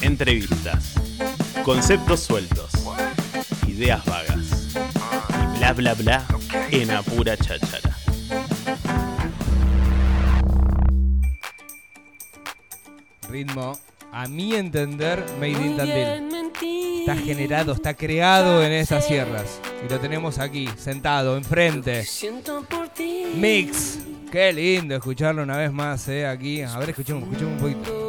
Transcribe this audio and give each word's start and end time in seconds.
Entrevistas. 0.00 0.94
Conceptos 1.64 2.20
sueltos. 2.20 2.70
Ideas 3.66 4.04
vagas. 4.04 4.74
Y 5.54 5.58
bla 5.58 5.72
bla 5.72 5.94
bla 5.94 6.26
en 6.70 6.90
apura 6.90 7.36
cháchara. 7.36 7.96
Ritmo, 13.28 13.78
a 14.12 14.26
mi 14.26 14.54
entender, 14.54 15.24
Made 15.38 15.50
in 15.50 15.76
Tandil. 15.76 17.00
Está 17.00 17.16
generado, 17.16 17.72
está 17.72 17.94
creado 17.94 18.62
en 18.62 18.72
estas 18.72 19.06
sierras. 19.06 19.60
Y 19.84 19.90
lo 19.90 19.98
tenemos 19.98 20.38
aquí, 20.38 20.68
sentado, 20.76 21.36
enfrente. 21.36 22.04
Mix. 23.36 23.98
Qué 24.30 24.52
lindo 24.52 24.94
escucharlo 24.94 25.42
una 25.42 25.58
vez 25.58 25.72
más, 25.72 26.08
eh, 26.08 26.26
aquí. 26.26 26.62
A 26.62 26.78
ver, 26.78 26.90
escuchemos, 26.90 27.24
escuchemos 27.24 27.52
un 27.52 27.58
poquito. 27.58 28.01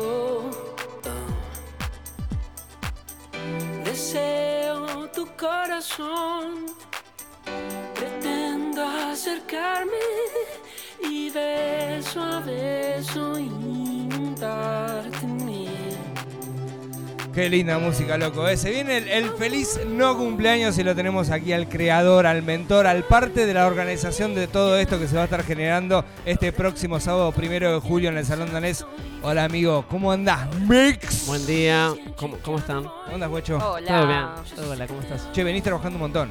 Qué 17.33 17.50
linda 17.50 17.79
música, 17.79 18.15
loco. 18.15 18.47
eh. 18.47 18.55
Se 18.57 18.69
viene 18.69 18.97
el, 18.97 19.07
el 19.07 19.29
feliz 19.32 19.79
no 19.87 20.15
cumpleaños 20.15 20.78
y 20.78 20.83
lo 20.83 20.93
tenemos 20.93 21.32
aquí 21.32 21.51
al 21.51 21.68
creador, 21.68 22.28
al 22.28 22.43
mentor, 22.43 22.86
al 22.86 23.04
parte 23.06 23.47
de 23.47 23.54
la 23.56 23.65
organización 23.65 24.36
de 24.36 24.46
todo 24.46 24.78
esto 24.78 25.00
que 25.00 25.07
se 25.07 25.15
va 25.15 25.21
a 25.21 25.25
estar 25.25 25.43
generando 25.43 26.06
este 26.25 26.51
próximo 26.54 27.00
sábado 27.00 27.32
primero 27.32 27.73
de 27.73 27.79
julio 27.79 28.09
en 28.09 28.18
el 28.19 28.25
Salón 28.25 28.51
Danés. 28.54 28.86
Hola, 29.23 29.46
amigo. 29.46 29.83
¿Cómo 29.89 30.11
andás? 30.11 30.47
Mix. 30.68 31.25
Buen 31.25 31.43
día, 31.47 31.92
¿cómo, 32.17 32.38
cómo 32.44 32.59
están? 32.59 32.83
¿Cómo 32.83 33.14
andás, 33.16 33.30
guacho? 33.31 33.58
Hola. 33.58 33.88
Todo 33.88 34.08
bien. 34.08 34.56
Todo 34.56 34.72
hola, 34.72 34.88
¿cómo 34.88 35.02
estás? 35.02 35.31
Che, 35.31 35.44
venís 35.44 35.64
trabajando 35.64 35.95
un 35.95 36.02
montón. 36.02 36.30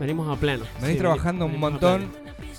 Venimos 0.00 0.34
a 0.34 0.40
pleno. 0.40 0.64
Venís 0.80 0.94
Sí, 0.96 0.98
trabajando 1.00 1.44
un 1.44 1.52
venimos 1.52 1.72
montón. 1.72 2.10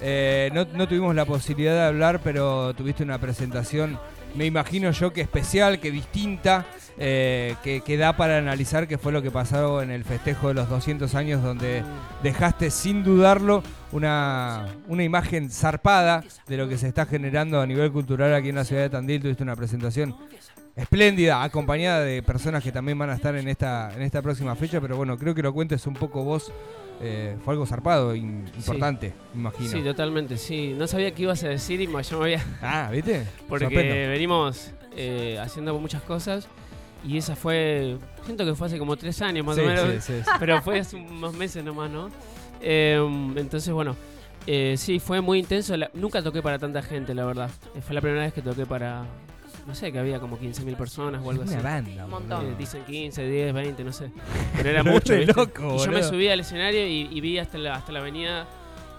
Eh, 0.02 0.52
no, 0.54 0.66
no 0.74 0.88
tuvimos 0.88 1.16
la 1.16 1.26
posibilidad 1.26 1.74
de 1.74 1.82
hablar, 1.86 2.22
pero 2.24 2.72
tuviste 2.76 3.02
una 3.04 3.18
presentación, 3.18 3.98
me 4.36 4.46
imagino 4.46 4.92
yo 4.92 5.12
que 5.12 5.22
especial, 5.22 5.80
que 5.80 5.92
distinta, 5.92 6.66
eh, 6.98 7.56
que, 7.64 7.82
que 7.82 7.98
da 7.98 8.18
para 8.18 8.38
analizar 8.38 8.88
qué 8.88 8.98
fue 8.98 9.12
lo 9.12 9.22
que 9.22 9.32
pasó 9.32 9.82
en 9.82 9.92
el 9.92 10.04
festejo 10.04 10.50
de 10.50 10.54
los 10.54 10.70
200 10.70 11.16
años, 11.16 11.42
donde 11.42 11.84
dejaste 12.24 12.72
sin 12.72 13.04
dudarlo 13.04 13.64
una, 13.92 14.68
una 14.88 15.04
imagen 15.04 15.50
zarpada 15.50 16.24
de 16.48 16.58
lo 16.58 16.68
que 16.68 16.78
se 16.78 16.88
está 16.88 17.06
generando 17.06 17.62
a 17.62 17.66
nivel 17.66 17.92
cultural 17.92 18.34
aquí 18.34 18.50
en 18.50 18.56
la 18.56 18.66
ciudad 18.66 18.84
de 18.84 18.90
Tandil. 18.90 19.22
Tuviste 19.22 19.44
una 19.44 19.56
presentación 19.56 20.16
espléndida, 20.76 21.44
acompañada 21.44 22.02
de 22.02 22.24
personas 22.24 22.64
que 22.64 22.72
también 22.72 22.98
van 22.98 23.10
a 23.10 23.16
estar 23.16 23.36
en 23.36 23.48
esta, 23.48 23.92
en 23.94 24.02
esta 24.02 24.22
próxima 24.22 24.56
fecha, 24.56 24.80
pero 24.80 24.96
bueno, 24.98 25.18
creo 25.18 25.36
que 25.36 25.42
lo 25.42 25.54
cuentes 25.54 25.86
un 25.88 25.94
poco 25.94 26.24
vos. 26.24 26.52
Eh, 27.02 27.38
fue 27.46 27.54
algo 27.54 27.66
zarpado, 27.66 28.14
in- 28.16 28.46
importante, 28.58 29.14
imagino. 29.34 29.70
Sí, 29.70 29.82
totalmente, 29.82 30.38
sí. 30.38 30.74
No 30.78 30.88
sabía 30.88 31.12
qué 31.12 31.24
ibas 31.24 31.44
a 31.44 31.50
decir 31.50 31.80
y 31.82 31.88
me- 31.88 32.04
yo 32.04 32.20
me 32.20 32.26
había... 32.26 32.46
ah, 32.62 32.90
¿viste? 32.92 33.26
Porque 33.48 33.66
Sorprendo. 33.66 34.10
venimos 34.12 34.72
eh, 34.96 35.38
haciendo 35.42 35.78
muchas 35.80 36.02
cosas 36.04 36.48
y 37.06 37.18
esa 37.18 37.36
fue... 37.36 37.98
Siento 38.26 38.46
que 38.46 38.54
fue 38.56 38.68
hace 38.68 38.78
como 38.78 38.98
tres 38.98 39.22
años 39.22 39.46
más 39.46 39.56
Sí, 39.56 39.62
o 39.62 39.66
menos. 39.66 39.86
sí, 40.04 40.14
sí, 40.14 40.22
sí. 40.24 40.30
Pero 40.40 40.62
fue 40.62 40.80
hace 40.80 40.98
unos 40.98 41.34
meses 41.34 41.64
nomás, 41.64 41.90
¿no? 41.90 42.10
Eh, 42.62 43.00
entonces, 43.38 43.74
bueno, 43.74 43.96
eh, 44.46 44.76
sí, 44.78 45.00
fue 45.00 45.22
muy 45.22 45.40
intenso. 45.40 45.78
La- 45.78 45.90
nunca 45.94 46.22
toqué 46.22 46.42
para 46.42 46.60
tanta 46.60 46.82
gente, 46.82 47.14
la 47.14 47.26
verdad. 47.26 47.50
Fue 47.86 47.96
la 47.96 48.02
primera 48.02 48.24
vez 48.24 48.34
que 48.34 48.42
toqué 48.42 48.66
para, 48.66 49.06
no 49.70 49.76
sé, 49.76 49.92
que 49.92 50.00
había 50.00 50.20
como 50.20 50.40
15.000 50.40 50.76
personas 50.76 51.22
o 51.24 51.30
algo 51.30 51.44
una 51.44 51.52
así. 51.52 51.62
banda. 51.64 52.06
Un 52.06 52.10
montón. 52.12 52.46
Eh, 52.48 52.56
dicen 52.58 52.84
15, 52.86 53.24
10, 53.24 53.54
20, 53.54 53.84
no 53.84 53.94
sé. 53.94 54.10
Pero 54.58 54.70
era 54.70 54.84
mucho. 54.84 55.16
¿viste? 55.16 55.32
loco, 55.34 55.76
y 55.76 55.86
yo 55.86 55.92
me 55.92 56.02
subí 56.02 56.28
al 56.28 56.40
escenario 56.40 56.88
y, 56.88 57.08
y 57.12 57.22
vi 57.22 57.38
hasta 57.38 57.60
la, 57.60 57.76
hasta 57.76 57.92
la 57.92 58.00
avenida 58.00 58.48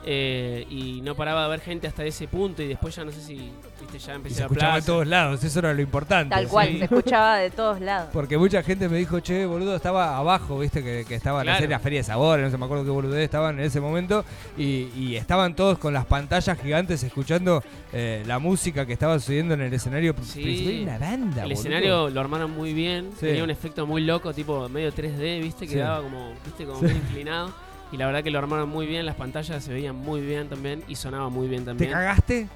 eh, 0.05 0.67
y 0.71 1.01
no 1.03 1.15
paraba 1.15 1.45
de 1.45 1.51
ver 1.51 1.61
gente 1.61 1.87
hasta 1.87 2.05
ese 2.05 2.27
punto 2.27 2.63
y 2.63 2.69
después 2.69 2.95
ya 2.97 3.05
no 3.05 3.13
sé 3.13 3.21
si 3.21 3.51
viste 3.81 3.99
ya 3.99 4.13
Y 4.13 4.17
empecé 4.17 4.35
se 4.37 4.43
a 4.43 4.47
escuchaba 4.47 4.73
en 4.73 4.75
plaza. 4.77 4.87
todos 4.87 5.07
lados, 5.07 5.45
eso 5.45 5.59
era 5.59 5.75
lo 5.75 5.81
importante. 5.83 6.35
Tal 6.35 6.49
cual, 6.49 6.69
sí. 6.69 6.79
se 6.79 6.85
escuchaba 6.85 7.37
de 7.37 7.51
todos 7.51 7.81
lados. 7.81 8.09
Porque 8.13 8.39
mucha 8.39 8.63
gente 8.63 8.89
me 8.89 8.97
dijo, 8.99 9.21
che, 9.21 9.45
boludo, 9.47 9.77
estaba 9.77 10.17
abajo, 10.17 10.59
viste, 10.59 10.83
que, 10.83 11.05
que 11.07 11.15
estaba 11.15 11.43
Claro. 11.43 11.65
en 11.65 11.71
la 11.71 11.79
Feria 11.81 12.01
de 12.01 12.05
Sabores, 12.05 12.45
no 12.45 12.51
sé, 12.51 12.57
me 12.59 12.65
acuerdo 12.65 12.85
qué 12.85 12.91
boludez 12.91 13.25
estaban 13.25 13.59
en 13.59 13.65
ese 13.65 13.81
momento, 13.81 14.25
y, 14.57 14.89
y 14.97 15.17
estaban 15.17 15.55
todos 15.55 15.79
con 15.79 15.93
las 15.93 16.07
pantallas 16.07 16.59
gigantes 16.61 17.03
escuchando 17.03 17.63
eh, 17.93 18.23
la 18.27 18.39
música 18.39 18.87
que 18.87 18.93
estaba 18.95 19.19
sucediendo 19.19 19.55
en 19.55 19.61
el 19.63 19.73
escenario. 19.75 20.15
Sí. 20.23 20.81
Una 20.83 20.99
banda, 20.99 21.43
El 21.43 21.49
boludo. 21.49 21.53
escenario 21.61 22.11
lo 22.11 22.21
armaron 22.21 22.51
muy 22.53 22.73
bien, 22.73 23.11
Sí. 23.19 23.27
tenía 23.27 23.45
un 23.45 23.51
efecto 23.51 23.87
muy 23.87 24.03
loco, 24.03 24.33
tipo 24.33 24.69
medio 24.69 24.93
3D, 24.93 25.41
viste, 25.41 25.67
que 25.67 25.73
Sí. 25.75 25.79
daba 25.79 26.03
como, 26.03 26.33
viste, 26.45 26.65
como 26.65 26.79
Sí. 26.79 26.85
medio 26.87 26.99
inclinado. 26.99 27.70
Y 27.93 27.97
la 27.97 28.07
verdad 28.07 28.23
que 28.23 28.31
lo 28.31 28.39
armaron 28.39 28.69
muy 28.69 28.87
bien, 28.87 29.05
las 29.07 29.17
pantallas 29.17 29.63
se 29.65 29.73
veían 29.73 29.97
muy 29.97 30.21
bien 30.21 30.49
también 30.49 30.83
y 30.89 30.95
sonaba 30.97 31.29
muy 31.29 31.49
bien 31.49 31.63
¿Te 31.63 31.71
también. 31.71 31.91
cagaste? 31.93 32.49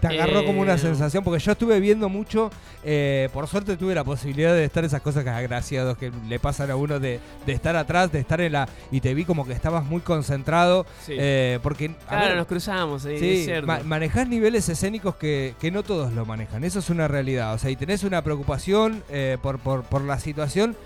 Te 0.00 0.08
agarró 0.08 0.44
como 0.44 0.60
una 0.60 0.74
Eh, 0.74 0.78
sensación, 0.78 1.24
porque 1.24 1.42
yo 1.42 1.52
estuve 1.52 1.80
viendo 1.80 2.10
mucho, 2.10 2.50
eh, 2.82 3.30
por 3.32 3.46
suerte 3.46 3.78
tuve 3.78 3.94
la 3.94 4.04
posibilidad 4.04 4.52
de 4.52 4.64
estar 4.64 4.84
esas 4.84 5.00
cosas 5.00 5.24
que 5.24 5.30
agraciados 5.30 5.96
que 5.96 6.12
le 6.28 6.38
pasan 6.38 6.70
a 6.70 6.76
uno 6.76 7.00
de, 7.00 7.20
de 7.46 7.52
estar 7.54 7.74
atrás, 7.74 8.12
de 8.12 8.18
estar 8.18 8.38
en 8.42 8.52
la... 8.52 8.68
Y 8.90 9.00
te 9.00 9.14
vi 9.14 9.24
como 9.24 9.46
que 9.46 9.54
estabas 9.54 9.82
muy 9.84 10.00
concentrado, 10.02 10.84
Sí. 11.06 11.14
eh, 11.16 11.58
porque... 11.62 11.94
claro, 12.06 12.26
ver, 12.26 12.36
nos 12.36 12.46
cruzamos, 12.46 13.06
ahí, 13.06 13.18
Sí, 13.18 13.32
es 13.38 13.44
cierto. 13.46 13.66
ma- 13.66 13.80
manejás 13.84 14.28
niveles 14.28 14.68
escénicos 14.68 15.14
que, 15.16 15.54
que 15.58 15.70
no 15.70 15.82
todos 15.82 16.12
lo 16.12 16.26
manejan. 16.26 16.64
Eso 16.64 16.80
es 16.80 16.90
una 16.90 17.08
realidad. 17.08 17.54
O 17.54 17.58
sea, 17.58 17.70
y 17.70 17.76
tenés 17.76 18.04
una 18.04 18.20
preocupación 18.22 19.02
eh, 19.08 19.38
por, 19.40 19.58
por, 19.60 19.84
por 19.84 20.02
la 20.02 20.18
situación 20.18 20.76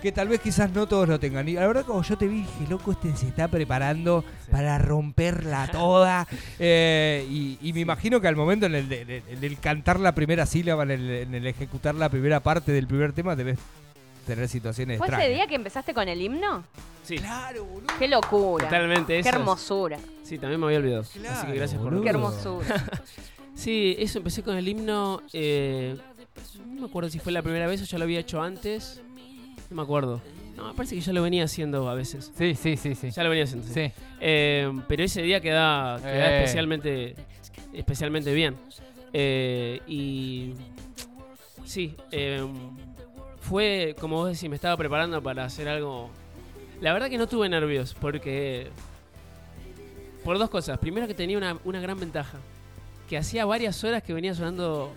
que 0.00 0.12
tal 0.12 0.28
vez 0.28 0.40
quizás 0.40 0.70
no 0.72 0.86
todos 0.86 1.08
lo 1.08 1.18
tengan. 1.18 1.48
Y 1.48 1.54
la 1.54 1.66
verdad, 1.66 1.84
como 1.84 2.02
yo 2.02 2.16
te 2.16 2.26
vi, 2.28 2.38
dije, 2.42 2.66
loco, 2.68 2.92
este 2.92 3.14
se 3.16 3.28
está 3.28 3.48
preparando 3.48 4.24
para 4.50 4.78
romperla 4.78 5.68
toda. 5.70 6.26
Eh, 6.60 7.26
y, 7.30 7.58
y 7.62 7.72
me 7.72 7.80
imagino 7.80 8.20
que 8.20 8.26
al 8.28 8.34
momento 8.36 8.66
en 8.66 8.74
el, 8.74 8.92
en 8.92 9.54
cantar 9.56 10.00
la 10.00 10.14
primera 10.14 10.44
sílaba, 10.46 10.82
en 10.82 10.90
el, 10.90 11.10
en 11.10 11.34
el 11.34 11.46
ejecutar 11.46 11.94
la 11.94 12.08
primera 12.08 12.40
parte 12.40 12.72
del 12.72 12.86
primer 12.86 13.12
tema, 13.12 13.36
debes 13.36 13.58
tener 14.26 14.48
situaciones 14.48 14.98
¿Fue 14.98 15.06
ese 15.06 15.14
extrañas. 15.16 15.36
día 15.36 15.46
que 15.46 15.54
empezaste 15.54 15.94
con 15.94 16.08
el 16.08 16.20
himno? 16.20 16.64
Sí, 17.04 17.16
Claro, 17.16 17.64
boludo. 17.64 17.92
¡Qué 17.98 18.08
locura! 18.08 18.64
totalmente 18.66 19.14
¡Qué 19.14 19.20
eso. 19.20 19.28
hermosura! 19.30 19.98
Sí, 20.24 20.38
también 20.38 20.60
me 20.60 20.66
había 20.66 20.78
olvidado. 20.78 21.02
Así 21.02 21.18
Claro, 21.20 21.48
que 21.52 21.56
gracias 21.56 21.80
por 21.80 21.90
boludo. 21.90 22.02
¡Qué 22.02 22.10
hermosura! 22.10 22.84
Sí, 23.54 23.96
eso 23.98 24.18
empecé 24.18 24.42
con 24.44 24.56
el 24.56 24.68
himno. 24.68 25.20
eh, 25.32 25.96
no 26.64 26.82
me 26.82 26.86
acuerdo 26.86 27.10
si 27.10 27.18
fue 27.18 27.32
la 27.32 27.42
primera 27.42 27.66
vez 27.66 27.82
o 27.82 27.84
ya 27.84 27.98
lo 27.98 28.04
había 28.04 28.20
hecho 28.20 28.40
antes. 28.40 29.00
No 29.70 29.76
me 29.76 29.82
acuerdo. 29.82 30.20
No, 30.56 30.68
me 30.68 30.74
parece 30.74 30.94
que 30.96 31.00
ya 31.00 31.12
lo 31.12 31.22
venía 31.22 31.44
haciendo 31.44 31.88
a 31.88 31.94
veces. 31.94 32.32
Sí, 32.36 32.54
sí, 32.54 32.76
sí, 32.76 32.94
sí. 32.94 33.10
Ya 33.10 33.22
lo 33.22 33.28
venía 33.30 33.44
haciendo. 33.44 33.66
sí. 33.66 33.74
Sí. 33.74 33.92
Eh, 34.20 34.72
pero 34.88 35.04
ese 35.04 35.22
día 35.22 35.40
queda, 35.40 35.98
queda 36.00 36.30
Eh. 36.32 36.38
especialmente, 36.38 37.14
especialmente 37.72 38.32
bien. 38.34 38.56
Eh, 39.12 39.80
y 39.86 40.54
sí, 41.64 41.94
eh, 42.10 42.44
fue 43.40 43.94
como 44.00 44.16
vos 44.16 44.32
decís, 44.32 44.48
me 44.48 44.56
estaba 44.56 44.76
preparando 44.76 45.22
para 45.22 45.44
hacer 45.44 45.68
algo. 45.68 46.10
La 46.80 46.92
verdad 46.92 47.08
que 47.08 47.18
no 47.18 47.26
tuve 47.28 47.48
nervios, 47.48 47.94
porque. 48.00 48.68
Por 50.24 50.38
dos 50.38 50.50
cosas. 50.50 50.78
Primero, 50.78 51.06
que 51.06 51.14
tenía 51.14 51.38
una, 51.38 51.56
una 51.64 51.80
gran 51.80 51.98
ventaja: 51.98 52.38
que 53.08 53.16
hacía 53.16 53.44
varias 53.46 53.82
horas 53.84 54.02
que 54.02 54.12
venía 54.12 54.34
sonando 54.34 54.92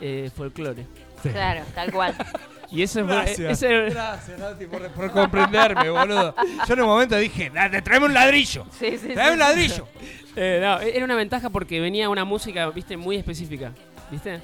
eh, 0.00 0.30
folclore. 0.34 0.86
Claro, 1.22 1.62
tal 1.74 1.92
cual. 1.92 2.14
Y 2.70 2.82
eso. 2.82 3.04
Gracias. 3.06 3.62
ese- 3.62 3.90
Gracias, 3.90 4.38
Nati, 4.38 4.66
por, 4.66 4.86
por 4.90 5.10
comprenderme, 5.10 5.88
boludo. 5.90 6.34
Yo 6.66 6.74
en 6.74 6.80
un 6.82 6.86
momento 6.86 7.16
dije, 7.16 7.50
"Date, 7.50 7.80
tráeme 7.82 8.06
un 8.06 8.14
ladrillo. 8.14 8.66
Sí, 8.78 8.90
sí, 8.92 8.98
sí. 9.08 9.14
Tráeme 9.14 9.32
un 9.34 9.38
ladrillo. 9.38 9.86
Eh, 10.40 10.60
no, 10.62 10.78
era 10.78 11.04
una 11.04 11.16
ventaja 11.16 11.50
porque 11.50 11.80
venía 11.80 12.08
una 12.08 12.24
música, 12.24 12.70
viste, 12.70 12.96
muy 12.96 13.16
específica, 13.16 13.72
¿viste? 14.08 14.38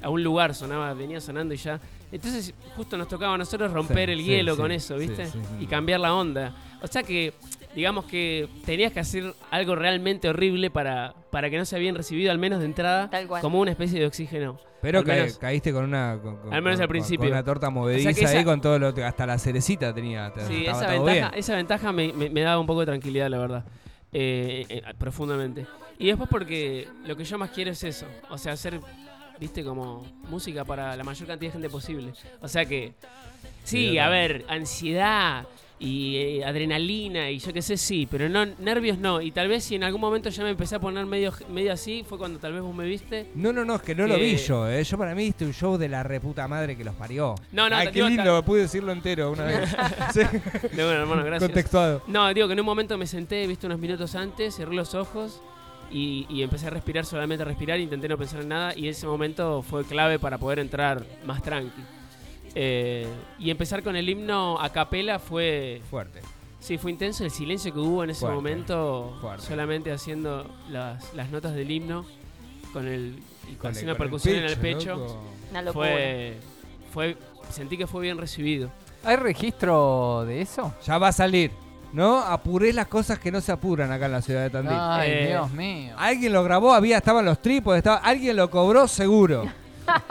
A 0.00 0.08
un 0.08 0.22
lugar 0.24 0.54
sonaba, 0.54 0.94
venía 0.94 1.20
sonando 1.20 1.52
y 1.52 1.58
ya. 1.58 1.78
Entonces, 2.10 2.54
justo 2.76 2.96
nos 2.96 3.08
tocaba 3.08 3.34
a 3.34 3.36
nosotros 3.36 3.70
romper 3.70 4.08
Sí, 4.08 4.12
el 4.14 4.18
sí, 4.20 4.24
hielo 4.24 4.54
sí, 4.54 4.60
con 4.62 4.72
eso, 4.72 4.98
sí, 4.98 5.06
¿viste? 5.06 5.26
sí, 5.26 5.32
sí. 5.32 5.64
Y 5.64 5.66
cambiar 5.66 6.00
la 6.00 6.14
onda. 6.14 6.54
O 6.80 6.86
sea 6.86 7.02
que, 7.02 7.34
digamos 7.74 8.06
que 8.06 8.48
tenías 8.64 8.90
que 8.92 9.00
hacer 9.00 9.34
algo 9.50 9.74
realmente 9.74 10.30
horrible 10.30 10.70
para, 10.70 11.12
para 11.30 11.50
que 11.50 11.58
no 11.58 11.66
sea 11.66 11.78
bien 11.78 11.94
recibido, 11.94 12.30
al 12.32 12.38
menos 12.38 12.60
de 12.60 12.64
entrada, 12.66 13.10
Tal 13.10 13.26
cual. 13.26 13.42
como 13.42 13.60
una 13.60 13.72
especie 13.72 14.00
de 14.00 14.06
oxígeno. 14.06 14.58
Pero 14.84 15.02
ca- 15.04 15.12
menos- 15.14 15.38
caíste 15.38 15.72
con 15.72 15.84
una. 15.84 16.18
Con, 16.22 16.36
con- 16.36 16.54
Al 16.54 16.62
menos 16.62 16.78
al 16.80 16.88
principio. 16.88 17.24
Con 17.24 17.32
una 17.32 17.42
torta 17.44 17.70
movediza 17.70 18.10
O 18.10 18.12
sea 18.12 18.18
que 18.20 18.24
esa- 18.30 18.38
ahí 18.38 18.44
con 18.44 18.60
todo 18.60 18.78
lo. 18.78 18.88
Hasta 19.04 19.26
la 19.26 19.38
cerecita 19.38 19.92
tenía. 19.94 20.32
te- 20.32 20.46
Sí, 20.46 20.64
esa 20.66 20.86
ventaja, 20.86 21.28
esa 21.36 21.56
ventaja 21.56 21.92
me, 21.92 22.12
me- 22.12 22.30
me 22.30 22.40
daba 22.42 22.60
un 22.60 22.66
poco 22.66 22.80
de 22.80 22.86
tranquilidad, 22.86 23.28
la 23.28 23.38
verdad. 23.38 23.64
Eh, 24.12 24.64
eh, 24.68 24.82
profundamente. 24.98 25.66
Y 25.98 26.06
después 26.08 26.28
porque 26.30 26.86
lo 27.04 27.16
que 27.16 27.24
yo 27.24 27.38
más 27.38 27.50
quiero 27.50 27.70
es 27.72 27.82
eso. 27.82 28.06
O 28.30 28.38
sea, 28.38 28.52
hacer, 28.52 28.78
viste, 29.40 29.64
como 29.64 30.06
música 30.28 30.64
para 30.64 30.96
la 30.96 31.02
mayor 31.04 31.26
cantidad 31.26 31.48
de 31.50 31.52
gente 31.54 31.68
posible. 31.70 32.12
O 32.40 32.46
sea 32.48 32.64
que, 32.64 32.92
Sí, 33.64 33.96
a 33.98 34.08
ver, 34.10 34.44
ansiedad 34.48 35.46
y 35.84 36.16
eh, 36.16 36.44
adrenalina 36.44 37.30
y 37.30 37.38
yo 37.38 37.52
qué 37.52 37.60
sé, 37.60 37.76
sí, 37.76 38.08
pero 38.10 38.28
no 38.28 38.46
nervios 38.58 38.98
no. 38.98 39.20
Y 39.20 39.30
tal 39.30 39.48
vez 39.48 39.64
si 39.64 39.74
en 39.74 39.84
algún 39.84 40.00
momento 40.00 40.30
ya 40.30 40.42
me 40.42 40.50
empecé 40.50 40.76
a 40.76 40.80
poner 40.80 41.04
medio, 41.04 41.32
medio 41.50 41.72
así, 41.74 42.04
fue 42.08 42.16
cuando 42.16 42.38
tal 42.38 42.54
vez 42.54 42.62
vos 42.62 42.74
me 42.74 42.86
viste. 42.86 43.26
No, 43.34 43.52
no, 43.52 43.64
no, 43.64 43.74
es 43.76 43.82
que 43.82 43.94
no 43.94 44.06
lo 44.06 44.16
vi 44.16 44.36
yo, 44.36 44.68
¿eh? 44.68 44.82
Yo 44.82 44.96
para 44.96 45.14
mí 45.14 45.24
viste 45.24 45.44
un 45.44 45.52
show 45.52 45.76
de 45.76 45.88
la 45.88 46.02
reputa 46.02 46.48
madre 46.48 46.74
que 46.76 46.84
los 46.84 46.94
parió. 46.94 47.34
No, 47.52 47.68
no, 47.68 47.76
Ay, 47.76 47.88
qué 47.88 47.92
digo, 47.94 48.08
lindo, 48.08 48.42
pude 48.44 48.62
decirlo 48.62 48.92
entero 48.92 49.30
una 49.30 49.44
vez. 49.44 49.76
sí, 50.14 50.20
De 50.20 50.84
bueno, 50.84 51.02
hermano, 51.02 51.22
gracias. 51.24 51.50
contextuado. 51.50 52.02
No, 52.06 52.32
digo 52.32 52.46
que 52.46 52.54
en 52.54 52.60
un 52.60 52.66
momento 52.66 52.96
me 52.96 53.06
senté, 53.06 53.46
viste, 53.46 53.66
unos 53.66 53.78
minutos 53.78 54.14
antes, 54.14 54.56
cerré 54.56 54.74
los 54.74 54.94
ojos 54.94 55.42
y, 55.90 56.26
y 56.30 56.42
empecé 56.42 56.68
a 56.68 56.70
respirar, 56.70 57.04
solamente 57.04 57.42
a 57.42 57.46
respirar, 57.46 57.78
intenté 57.78 58.08
no 58.08 58.16
pensar 58.16 58.40
en 58.40 58.48
nada 58.48 58.72
y 58.74 58.88
ese 58.88 59.06
momento 59.06 59.62
fue 59.62 59.84
clave 59.84 60.18
para 60.18 60.38
poder 60.38 60.60
entrar 60.60 61.04
más 61.26 61.42
tranqui. 61.42 61.82
Eh, 62.54 63.06
y 63.38 63.50
empezar 63.50 63.82
con 63.82 63.96
el 63.96 64.08
himno 64.08 64.60
a 64.60 64.70
capela 64.70 65.18
fue, 65.18 65.82
Fuerte. 65.90 66.20
sí, 66.60 66.78
fue 66.78 66.92
intenso 66.92 67.24
el 67.24 67.30
silencio 67.30 67.72
que 67.72 67.80
hubo 67.80 68.04
en 68.04 68.10
ese 68.10 68.20
Fuerte, 68.20 68.34
momento, 68.36 69.16
fuerte. 69.20 69.44
solamente 69.44 69.90
haciendo 69.92 70.46
las, 70.70 71.12
las 71.14 71.30
notas 71.30 71.54
del 71.54 71.70
himno 71.70 72.04
con 72.72 72.86
el 72.86 73.18
y 73.50 73.54
con, 73.56 73.72
con 73.74 73.88
el 73.88 73.96
percusión 73.96 74.36
en 74.36 74.44
el 74.44 74.56
pecho. 74.56 75.20
Una 75.50 75.62
locura. 75.62 75.86
Fue, 75.88 76.36
fue, 76.92 77.16
sentí 77.50 77.76
que 77.76 77.86
fue 77.86 78.02
bien 78.02 78.18
recibido. 78.18 78.70
¿Hay 79.04 79.16
registro 79.16 80.24
de 80.26 80.40
eso? 80.40 80.72
Ya 80.86 80.96
va 80.98 81.08
a 81.08 81.12
salir, 81.12 81.50
¿no? 81.92 82.20
Apuré 82.20 82.72
las 82.72 82.86
cosas 82.86 83.18
que 83.18 83.30
no 83.32 83.40
se 83.40 83.50
apuran 83.52 83.90
acá 83.92 84.06
en 84.06 84.12
la 84.12 84.22
ciudad 84.22 84.42
de 84.44 84.50
Tandil. 84.50 84.76
Ay, 84.80 85.10
Eh, 85.10 85.26
Dios 85.28 85.50
mío. 85.50 85.94
Alguien 85.98 86.32
lo 86.32 86.42
grabó, 86.44 86.72
había, 86.72 86.96
estaban 86.98 87.24
los 87.24 87.42
trípodes, 87.42 87.78
estaba, 87.78 87.96
alguien 87.98 88.36
lo 88.36 88.48
cobró 88.48 88.86
seguro. 88.88 89.44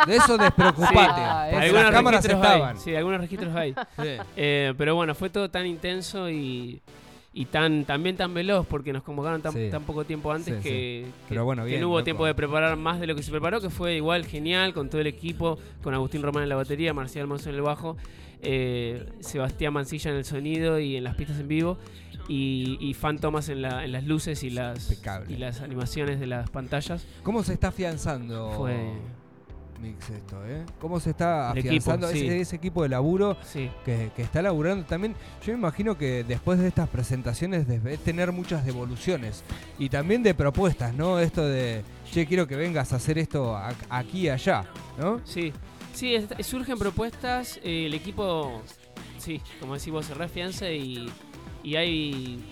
De 0.07 0.15
eso 0.15 0.37
despreocupate. 0.37 0.95
Sí. 0.97 1.03
porque 1.51 1.65
Algunos 1.65 1.83
las 1.83 1.91
cámaras 1.91 2.23
registros 2.23 2.43
estaban. 2.51 2.75
hay, 2.75 2.81
sí, 2.81 2.95
algunos 2.95 3.21
registros 3.21 3.55
hay. 3.55 3.73
Sí. 3.73 4.23
Eh, 4.35 4.73
pero 4.77 4.95
bueno, 4.95 5.15
fue 5.15 5.29
todo 5.29 5.49
tan 5.49 5.65
intenso 5.65 6.29
y, 6.29 6.81
y 7.33 7.45
tan 7.45 7.85
también 7.85 8.15
tan 8.15 8.33
veloz 8.33 8.65
porque 8.67 8.93
nos 8.93 9.03
convocaron 9.03 9.41
tan, 9.41 9.53
Sí. 9.53 9.69
tan 9.71 9.83
poco 9.83 10.03
tiempo 10.05 10.31
antes 10.31 10.55
Sí, 10.57 10.61
que, 10.63 10.69
que- 10.69 11.05
Pero 11.29 11.45
bueno, 11.45 11.63
que 11.63 11.69
bien, 11.69 11.81
no 11.81 11.87
hubo 11.87 11.95
loco. 11.97 12.03
tiempo 12.03 12.25
de 12.25 12.35
preparar 12.35 12.75
más 12.77 12.99
de 12.99 13.07
lo 13.07 13.15
que 13.15 13.23
se 13.23 13.31
preparó, 13.31 13.59
que 13.61 13.69
fue 13.69 13.95
igual 13.95 14.25
genial 14.25 14.73
con 14.73 14.89
todo 14.89 15.01
el 15.01 15.07
equipo, 15.07 15.57
con 15.81 15.93
Agustín 15.93 16.21
Román 16.21 16.43
en 16.43 16.49
la 16.49 16.55
batería, 16.55 16.93
Marcial 16.93 17.27
Monzo 17.27 17.49
en 17.49 17.55
el 17.55 17.61
bajo, 17.61 17.97
eh, 18.41 19.05
Sebastián 19.21 19.73
Mancilla 19.73 20.11
en 20.11 20.17
el 20.17 20.25
sonido 20.25 20.77
y 20.79 20.97
en 20.97 21.03
las 21.05 21.15
pistas 21.15 21.39
en 21.39 21.47
vivo. 21.47 21.77
Y, 22.29 22.77
y 22.79 22.93
Fan 22.93 23.19
Thomas 23.19 23.49
en, 23.49 23.61
la- 23.61 23.83
en 23.83 23.91
las 23.91 24.05
luces 24.05 24.43
y 24.43 24.49
las, 24.49 24.89
Impecable. 24.89 25.33
y 25.33 25.37
las 25.37 25.59
animaciones 25.59 26.21
de 26.21 26.27
las 26.27 26.49
pantallas. 26.49 27.05
¿Cómo 27.21 27.43
se 27.43 27.51
está 27.53 27.67
afianzando 27.69 28.53
Fue. 28.55 28.93
Mix 29.81 30.09
esto, 30.11 30.37
eh? 30.47 30.63
¿Cómo 30.79 30.99
se 30.99 31.09
está 31.09 31.51
El 31.51 31.59
afianzando 31.59 32.09
equipo, 32.09 32.31
sí. 32.31 32.37
ese, 32.39 32.55
equipo 32.55 32.83
de 32.83 32.89
laburo 32.89 33.35
Sí. 33.43 33.69
que, 33.83 34.11
que 34.15 34.21
está 34.21 34.41
laburando 34.41 34.85
también? 34.85 35.13
Yo 35.45 35.51
me 35.53 35.59
imagino 35.59 35.97
que 35.97 36.23
después 36.23 36.57
de 36.59 36.67
estas 36.69 36.87
presentaciones 36.87 37.67
debes 37.67 37.99
tener 37.99 38.31
muchas 38.31 38.65
devoluciones 38.65 39.43
y 39.77 39.89
también 39.89 40.23
de 40.23 40.33
propuestas, 40.33 40.93
¿no? 40.93 41.19
Esto 41.19 41.45
de, 41.45 41.83
che, 42.11 42.25
quiero 42.25 42.47
que 42.47 42.55
vengas 42.55 42.93
a 42.93 42.95
hacer 42.95 43.17
esto 43.17 43.59
aquí 43.89 44.21
y 44.21 44.29
allá, 44.29 44.65
¿no? 44.97 45.19
Sí, 45.25 45.51
sí, 45.93 46.15
es- 46.15 46.45
surgen 46.47 46.77
propuestas, 46.77 47.59
eh, 47.63 47.87
el 47.87 47.93
equipo, 47.93 48.61
sí, 49.17 49.41
como 49.59 49.73
decís 49.73 49.91
vos, 49.91 50.05
se 50.05 50.13
reafianza 50.13 50.69
y, 50.69 51.11
y 51.61 51.75
hay 51.75 52.43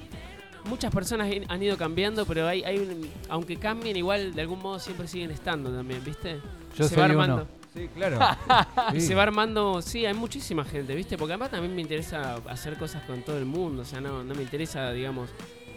muchas 0.65 0.93
personas 0.93 1.31
han- 1.49 1.63
ido 1.63 1.77
cambiando, 1.77 2.25
pero 2.25 2.47
hay, 2.47 2.63
hay 2.63 2.77
un- 2.79 3.07
aunque 3.29 3.57
cambien, 3.57 3.95
igual 3.97 4.33
de 4.33 4.41
algún 4.41 4.59
modo 4.59 4.79
siempre 4.79 5.07
siguen 5.07 5.31
estando 5.31 5.71
también, 5.71 6.03
¿viste? 6.03 6.39
Yo 6.77 6.83
se 6.85 6.89
soy 6.95 6.97
va 6.99 7.05
uno. 7.05 7.21
armando. 7.23 7.47
Sí, 7.73 7.87
claro. 7.95 8.19
Y 8.95 8.99
se 9.01 9.15
va 9.15 9.23
armando, 9.23 9.81
sí, 9.81 10.05
hay 10.05 10.13
muchísima 10.13 10.65
gente, 10.65 10.93
¿viste? 10.93 11.17
Porque 11.17 11.33
además 11.33 11.51
también 11.51 11.73
me 11.75 11.81
interesa 11.81 12.35
hacer 12.49 12.77
cosas 12.77 13.03
con 13.03 13.21
todo 13.21 13.37
el 13.37 13.45
mundo, 13.45 13.83
o 13.83 13.85
sea, 13.85 14.01
no, 14.01 14.23
no 14.23 14.35
me 14.35 14.41
interesa, 14.43 14.91
digamos, 14.91 15.29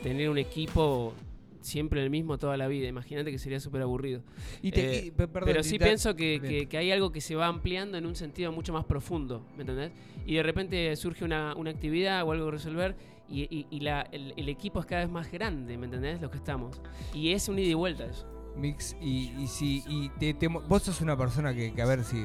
tener 0.03 0.29
un 0.29 0.39
equipo 0.39 1.15
siempre 1.61 2.03
el 2.03 2.11
mismo 2.11 2.37
toda 2.37 2.57
la 2.59 2.67
vida. 2.69 2.89
Imagínate 2.89 3.31
que 3.31 3.39
sería 3.39 3.59
súper 3.59 3.81
aburrido. 3.83 4.23
Y 4.61 4.71
te- 4.73 4.99
Eh, 4.99 5.05
y- 5.07 5.11
perdón, 5.13 5.45
Pero 5.47 5.63
sí 5.63 5.79
te- 5.79 5.85
pienso 5.87 6.15
que, 6.15 6.39
que- 6.41 6.67
que 6.67 6.77
hay 6.77 6.91
algo 6.93 7.11
que 7.11 7.21
se 7.23 7.37
va 7.37 7.47
ampliando 7.47 7.97
en 7.97 8.05
un 8.07 8.15
sentido 8.17 8.53
mucho 8.53 8.73
más 8.75 8.85
profundo, 8.85 9.47
¿me 9.57 9.63
entendés? 9.63 9.91
Y 10.27 10.35
de 10.35 10.43
repente 10.43 10.95
surge 10.97 11.25
una, 11.25 11.55
una 11.57 11.71
actividad 11.71 12.25
o 12.25 12.33
algo 12.33 12.47
que 12.47 12.51
resolver 12.53 12.97
y, 13.29 13.67
el, 14.13 14.49
equipo 14.49 14.81
es 14.81 14.87
cada 14.87 15.03
vez 15.03 15.11
más 15.11 15.31
grande, 15.31 15.77
¿me 15.79 15.87
entendés? 15.87 16.21
Los 16.21 16.31
que 16.31 16.39
estamos. 16.39 16.81
Y 17.13 17.33
es 17.33 17.49
un 17.49 17.59
ida 17.59 17.71
y 17.71 17.75
vuelta 17.75 18.05
eso. 18.05 18.27
Mix, 18.57 18.97
y, 19.01 19.33
y 19.39 19.47
si 19.49 19.83
y 19.89 20.09
te- 20.11 20.49
vos 20.49 20.83
sos 20.83 21.01
una 21.01 21.17
persona 21.17 21.53
que, 21.55 21.75
a 21.81 21.87
ver 21.87 22.05
si 22.05 22.25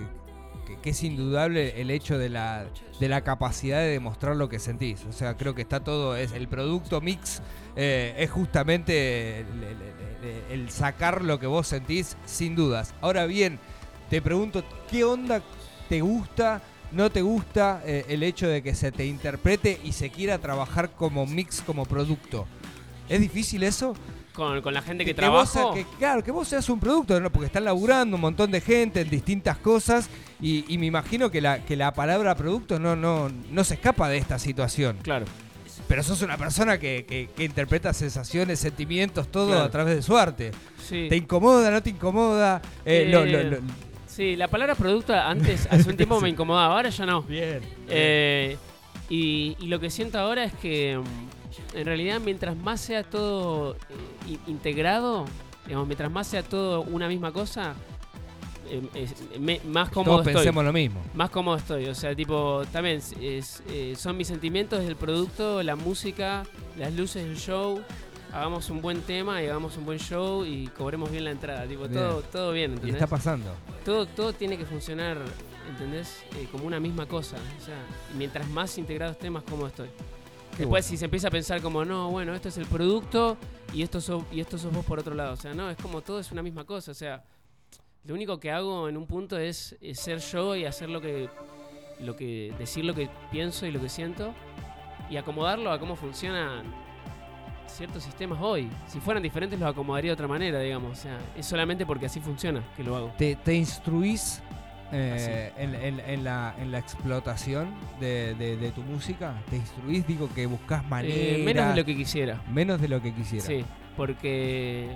que, 0.81 0.89
es 0.91 1.03
indudable 1.03 1.81
el 1.81 1.89
hecho 1.89 2.17
de 2.19 2.29
la 2.29 2.67
de 2.99 3.09
la 3.09 3.23
capacidad 3.23 3.79
de 3.79 3.87
demostrar 3.87 4.35
lo 4.35 4.49
que 4.49 4.59
sentís. 4.59 5.05
O 5.05 5.11
sea, 5.11 5.37
creo 5.37 5.55
que 5.55 5.63
está 5.63 5.83
todo, 5.83 6.15
es 6.15 6.33
el 6.33 6.47
producto 6.47 7.01
mix 7.01 7.41
eh, 7.75 8.13
es 8.17 8.29
justamente 8.29 9.45
el 10.51 10.69
sacar 10.69 11.23
lo 11.23 11.39
que 11.39 11.47
vos 11.47 11.67
sentís 11.67 12.17
sin 12.25 12.55
dudas. 12.55 12.93
Ahora 13.01 13.25
bien, 13.25 13.59
te 14.09 14.21
pregunto, 14.21 14.63
¿qué 14.89 15.03
onda 15.03 15.41
te 15.87 16.01
gusta? 16.01 16.61
¿No 16.91 17.09
te 17.11 17.21
gusta 17.21 17.81
eh, 17.85 18.05
el 18.09 18.23
hecho 18.23 18.47
de 18.47 18.63
que 18.63 18.73
se 18.73 18.91
te 18.91 19.05
interprete 19.05 19.79
y 19.83 19.91
se 19.91 20.09
quiera 20.09 20.39
trabajar 20.39 20.91
como 20.91 21.25
mix, 21.27 21.61
como 21.61 21.85
producto? 21.85 22.47
¿Es 23.07 23.19
difícil 23.21 23.63
eso? 23.63 23.93
Con, 24.33 24.61
con 24.61 24.73
la 24.73 24.81
gente 24.81 25.03
que, 25.05 25.13
sea- 25.13 25.63
que, 25.73 25.85
claro, 25.97 26.23
que 26.23 26.31
vos 26.31 26.47
seas 26.47 26.69
un 26.69 26.79
producto, 26.79 27.19
¿no? 27.19 27.29
porque 27.31 27.47
están 27.47 27.65
laburando 27.65 28.15
un 28.15 28.21
montón 28.21 28.51
de 28.51 28.61
gente 28.61 29.01
en 29.01 29.09
distintas 29.09 29.57
cosas 29.57 30.09
y, 30.39 30.63
y 30.73 30.77
me 30.77 30.85
imagino 30.85 31.29
que 31.29 31.41
la, 31.41 31.63
que 31.65 31.75
la 31.75 31.93
palabra 31.93 32.35
producto 32.35 32.79
no, 32.79 32.95
no, 32.95 33.29
no 33.51 33.63
se 33.63 33.73
escapa 33.75 34.07
de 34.09 34.17
esta 34.17 34.39
situación. 34.39 34.97
Claro. 35.03 35.25
Pero 35.87 36.03
sos 36.03 36.21
una 36.21 36.37
persona 36.37 36.77
que, 36.79 37.05
que- 37.07 37.29
que 37.35 37.43
interpreta 37.43 37.93
sensaciones, 37.93 38.59
sentimientos, 38.59 39.27
todo 39.29 39.47
Claro. 39.49 39.63
a 39.65 39.69
través 39.71 39.95
de 39.97 40.01
su 40.03 40.15
arte. 40.17 40.51
Sí. 40.87 41.07
¿Te 41.09 41.17
incomoda, 41.17 41.69
no 41.71 41.81
te 41.83 41.89
incomoda? 41.89 42.61
Eh, 42.85 43.03
Eh, 43.07 43.09
lo- 43.09 43.25
lo- 43.25 43.43
lo- 43.43 43.57
Sí, 44.09 44.35
la 44.35 44.47
palabra 44.47 44.73
producto 44.75 45.13
antes, 45.13 45.67
hace 45.71 45.89
un 45.89 45.95
tiempo 45.95 46.19
me 46.21 46.29
incomodaba, 46.29 46.75
ahora 46.75 46.89
ya 46.89 47.05
no. 47.05 47.21
Bien. 47.21 47.61
Eh, 47.87 48.57
y, 49.09 49.55
y 49.59 49.67
lo 49.67 49.79
que 49.79 49.89
siento 49.89 50.17
ahora 50.19 50.43
es 50.43 50.53
que 50.53 50.97
mm, 50.97 51.77
en 51.77 51.85
realidad 51.85 52.19
mientras 52.19 52.55
más 52.57 52.81
sea 52.81 53.03
todo 53.03 53.75
eh, 54.27 54.37
integrado, 54.47 55.25
digamos, 55.65 55.87
mientras 55.87 56.11
más 56.11 56.27
sea 56.27 56.41
todo 56.43 56.81
una 56.81 57.07
misma 57.07 57.31
cosa, 57.31 57.75
eh, 58.69 59.07
me- 59.39 59.61
más 59.65 59.89
cómodo 59.89 60.15
Todos 60.15 60.27
estoy. 60.27 60.33
pensemos 60.41 60.63
lo 60.65 60.73
mismo. 60.73 61.01
Más 61.13 61.29
cómodo 61.29 61.57
estoy, 61.57 61.85
o 61.85 61.95
sea, 61.95 62.15
tipo, 62.15 62.63
también 62.71 62.97
es- 62.97 63.13
es, 63.21 63.63
eh, 63.69 63.93
son 63.95 64.17
mis 64.17 64.27
sentimientos 64.27 64.83
del 64.83 64.95
producto, 64.95 65.61
la 65.63 65.75
música, 65.75 66.43
las 66.77 66.93
luces 66.93 67.23
del 67.25 67.37
show. 67.37 67.81
Hagamos 68.31 68.69
un 68.69 68.81
buen 68.81 69.01
tema 69.01 69.41
y 69.41 69.47
hagamos 69.47 69.75
un 69.77 69.85
buen 69.85 69.97
show 69.99 70.45
y 70.45 70.67
cobremos 70.67 71.09
bien 71.09 71.23
la 71.23 71.31
entrada. 71.31 71.65
Tipo, 71.67 71.87
Bien. 71.87 71.93
todo, 71.93 72.21
todo 72.21 72.51
bien, 72.51 72.71
Y 72.71 72.73
¿entendés? 72.75 72.95
está 72.95 73.07
pasando. 73.07 73.51
todo, 73.83 74.05
todo 74.05 74.33
tiene 74.33 74.55
que 74.57 74.65
funcionar, 74.65 75.17
¿entendés? 75.67 76.23
Eh, 76.37 76.47
como 76.51 76.65
una 76.65 76.79
misma 76.79 77.07
cosa. 77.07 77.37
O 77.59 77.65
sea, 77.65 77.75
y 78.13 78.17
mientras 78.17 78.47
más 78.49 78.77
integrado 78.77 79.13
esté, 79.13 79.29
más 79.31 79.43
cómodo 79.43 79.67
estoy. 79.67 79.87
Qué 79.87 80.63
Después, 80.63 80.67
bueno. 80.67 80.83
si 80.83 80.97
se 80.97 81.05
empieza 81.05 81.29
a 81.29 81.31
pensar 81.31 81.61
como, 81.61 81.83
no, 81.85 82.11
bueno, 82.11 82.35
esto 82.35 82.49
es 82.49 82.57
el 82.57 82.65
producto 82.67 83.35
y 83.73 83.81
esto, 83.81 83.99
sos, 83.99 84.23
y 84.31 84.41
esto 84.41 84.57
sos 84.59 84.71
vos 84.73 84.85
por 84.85 84.99
otro 84.99 85.15
lado. 85.15 85.33
O 85.33 85.37
sea, 85.37 85.53
no, 85.55 85.69
es 85.69 85.77
como 85.77 86.01
todo 86.01 86.19
es 86.19 86.31
una 86.31 86.43
misma 86.43 86.65
cosa. 86.65 86.91
O 86.91 86.95
sea, 86.95 87.23
lo 88.05 88.13
único 88.13 88.39
que 88.39 88.51
hago 88.51 88.87
en 88.89 88.95
un 88.97 89.07
punto 89.07 89.39
es, 89.39 89.75
es 89.81 89.99
ser 89.99 90.19
yo 90.19 90.55
y 90.55 90.65
hacer 90.65 90.89
lo 90.89 91.01
que, 91.01 91.29
lo 92.01 92.15
que, 92.15 92.53
decir 92.59 92.85
lo 92.85 92.93
que 92.93 93.09
pienso 93.31 93.65
y 93.65 93.71
lo 93.71 93.79
que 93.81 93.89
siento 93.89 94.33
y 95.09 95.17
acomodarlo 95.17 95.71
a 95.71 95.79
cómo 95.79 95.95
funcionan 95.95 96.65
ciertos 97.71 98.03
sistemas 98.03 98.39
hoy. 98.41 98.69
Si 98.87 98.99
fueran 98.99 99.23
diferentes, 99.23 99.59
los 99.59 99.69
acomodaría 99.69 100.09
de 100.09 100.13
otra 100.13 100.27
manera, 100.27 100.59
digamos. 100.59 100.91
O 100.97 101.01
sea, 101.01 101.17
es 101.37 101.45
solamente 101.45 101.85
porque 101.85 102.05
así 102.07 102.19
funciona 102.19 102.61
que 102.75 102.83
lo 102.83 102.95
hago. 102.95 103.13
¿Te, 103.17 103.35
te 103.35 103.53
instruís 103.55 104.41
eh, 104.91 105.51
en, 105.57 105.75
en- 105.75 105.99
en 105.99 106.23
la, 106.23 106.55
en 106.59 106.71
la 106.71 106.79
explotación 106.79 107.69
de, 107.99 108.33
de- 108.35 108.57
de 108.57 108.71
tu 108.71 108.81
música? 108.81 109.33
¿Te 109.49 109.55
instruís? 109.57 110.05
Digo 110.07 110.29
que 110.33 110.45
buscas 110.45 110.83
maneras. 110.87 111.17
Eh, 111.17 111.41
menos 111.45 111.69
de 111.69 111.75
lo 111.81 111.85
que 111.85 111.95
quisiera. 111.95 112.41
menos 112.51 112.81
de 112.81 112.87
lo 112.87 113.01
que 113.01 113.13
quisiera. 113.13 113.45
Sí, 113.45 113.63
porque 113.95 114.89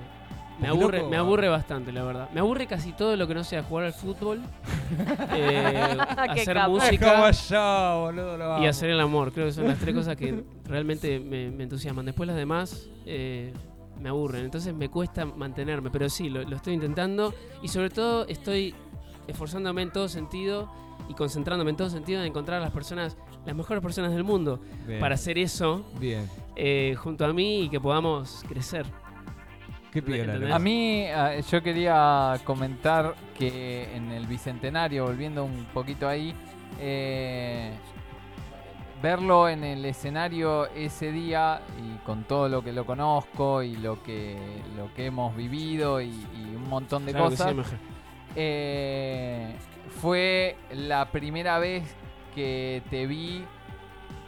me 0.60 0.68
aburre, 0.68 0.98
loco, 1.00 1.10
me 1.10 1.18
aburre 1.18 1.50
bastante, 1.50 1.92
la 1.92 2.04
verdad. 2.04 2.30
Me 2.34 2.40
aburre 2.40 2.68
casi 2.68 2.92
todo 2.94 3.16
lo 3.16 3.28
que 3.28 3.34
no 3.34 3.44
sea 3.44 3.64
jugar 3.64 3.86
al 3.86 3.94
fútbol, 3.94 4.42
eh, 5.34 5.98
hacer 6.30 6.56
capo. 6.56 6.78
Es 6.78 7.00
como 7.00 7.18
música 7.18 7.32
yo, 7.32 8.02
boludo, 8.06 8.38
lo 8.38 8.64
y 8.64 8.68
hacer 8.68 8.90
el 8.90 9.00
amor. 9.00 9.32
Creo 9.32 9.48
que 9.48 9.52
son 9.52 9.68
las 9.68 9.80
tres 9.80 9.96
cosas 9.96 10.16
que 10.16 10.44
realmente 10.66 11.20
me, 11.20 11.50
me 11.52 11.64
entusiasman. 11.64 12.06
Después 12.06 12.28
las 12.28 12.36
demás 12.38 12.88
eh, 13.06 13.54
me 14.00 14.10
aburren, 14.10 14.46
entonces 14.46 14.74
me 14.74 14.90
cuesta 14.90 15.26
mantenerme, 15.26 15.90
pero 15.90 16.10
sí, 16.10 16.30
lo, 16.30 16.44
lo 16.44 16.56
estoy 16.56 16.74
intentando 16.74 17.34
y 17.62 17.68
sobre 17.68 17.90
todo 17.90 18.28
estoy 18.28 18.76
esforzándome 19.28 19.82
en 19.84 19.92
todo 19.92 20.08
sentido 20.10 20.70
y 21.10 21.14
concentrándome 21.14 21.72
en 21.72 21.78
todo 21.78 21.90
sentido 21.90 22.22
en 22.22 22.28
encontrar 22.28 22.60
a 22.60 22.66
las 22.66 22.72
personas, 22.72 23.18
las 23.46 23.56
mejores 23.56 23.82
personas 23.82 24.12
del 24.12 24.24
mundo, 24.24 24.60
Bien, 24.88 25.00
para 25.00 25.16
hacer 25.16 25.38
eso 25.38 25.86
Bien. 26.00 26.30
eh, 26.56 26.96
junto 26.98 27.26
a 27.26 27.34
mí 27.34 27.62
y 27.64 27.70
que 27.70 27.80
podamos 27.80 28.44
crecer. 28.48 28.86
A 30.52 30.60
mí, 30.60 31.08
ah, 31.08 31.40
yo 31.40 31.62
quería 31.62 32.36
comentar 32.44 33.14
que 33.38 33.96
en 33.96 34.12
el 34.12 34.26
Bicentenario, 34.28 35.06
volviendo 35.06 35.44
un 35.44 35.66
poquito 35.74 36.08
ahí, 36.08 36.34
eh, 36.80 37.72
verlo 39.02 39.50
en 39.50 39.64
el 39.64 39.84
escenario 39.86 40.68
ese 40.72 41.12
día 41.12 41.62
y 41.78 41.98
con 42.06 42.24
todo 42.24 42.48
lo 42.48 42.64
que 42.64 42.72
lo 42.72 42.86
conozco 42.86 43.62
y 43.62 43.76
lo 43.76 44.02
que, 44.02 44.38
lo 44.78 44.94
que 44.94 45.08
hemos 45.08 45.36
vivido 45.36 46.02
y, 46.02 46.08
y 46.08 46.56
un 46.56 46.70
montón 46.70 47.06
de 47.06 47.12
Claro 47.12 47.30
que 47.30 47.36
sí, 47.36 47.44
cosas, 47.44 47.74
eh, 48.36 49.56
fue 50.02 50.56
la 50.72 51.12
primera 51.12 51.60
vez 51.60 51.84
que 52.34 52.82
te 52.90 53.06
vi 53.06 53.46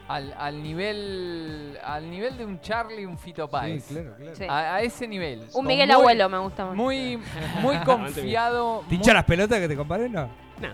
al, 0.08 0.34
al 0.38 0.62
nivel 0.62 1.78
al 1.84 2.10
nivel 2.10 2.38
de 2.38 2.46
un 2.46 2.60
Charlie, 2.62 3.06
un 3.06 3.18
Fito 3.18 3.48
Páez. 3.50 3.84
Sí, 3.86 3.94
claro, 3.96 4.16
claro. 4.18 4.36
Sí. 4.36 4.44
A, 4.48 4.76
a 4.76 4.82
ese 4.82 5.08
nivel. 5.08 5.42
Un 5.42 5.52
Con 5.52 5.66
Miguel 5.68 5.88
muy- 5.88 5.96
Abuelo 5.96 6.30
me 6.30 6.38
gusta 6.40 6.66
más. 6.66 6.76
Muy, 6.76 7.20
muy 7.62 7.78
confiado. 7.80 8.84
¿Te 8.88 8.96
hincha 8.96 9.14
las 9.14 9.26
pelotas 9.26 9.60
que 9.60 9.68
te 9.68 9.76
comparen? 9.76 10.12
No. 10.12 10.30
Nah. 10.62 10.74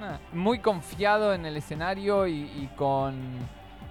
Nah, 0.00 0.18
muy 0.32 0.58
confiado 0.58 1.32
en 1.32 1.46
el 1.46 1.56
escenario 1.56 2.26
y, 2.26 2.32
y 2.42 2.68
con, 2.76 3.14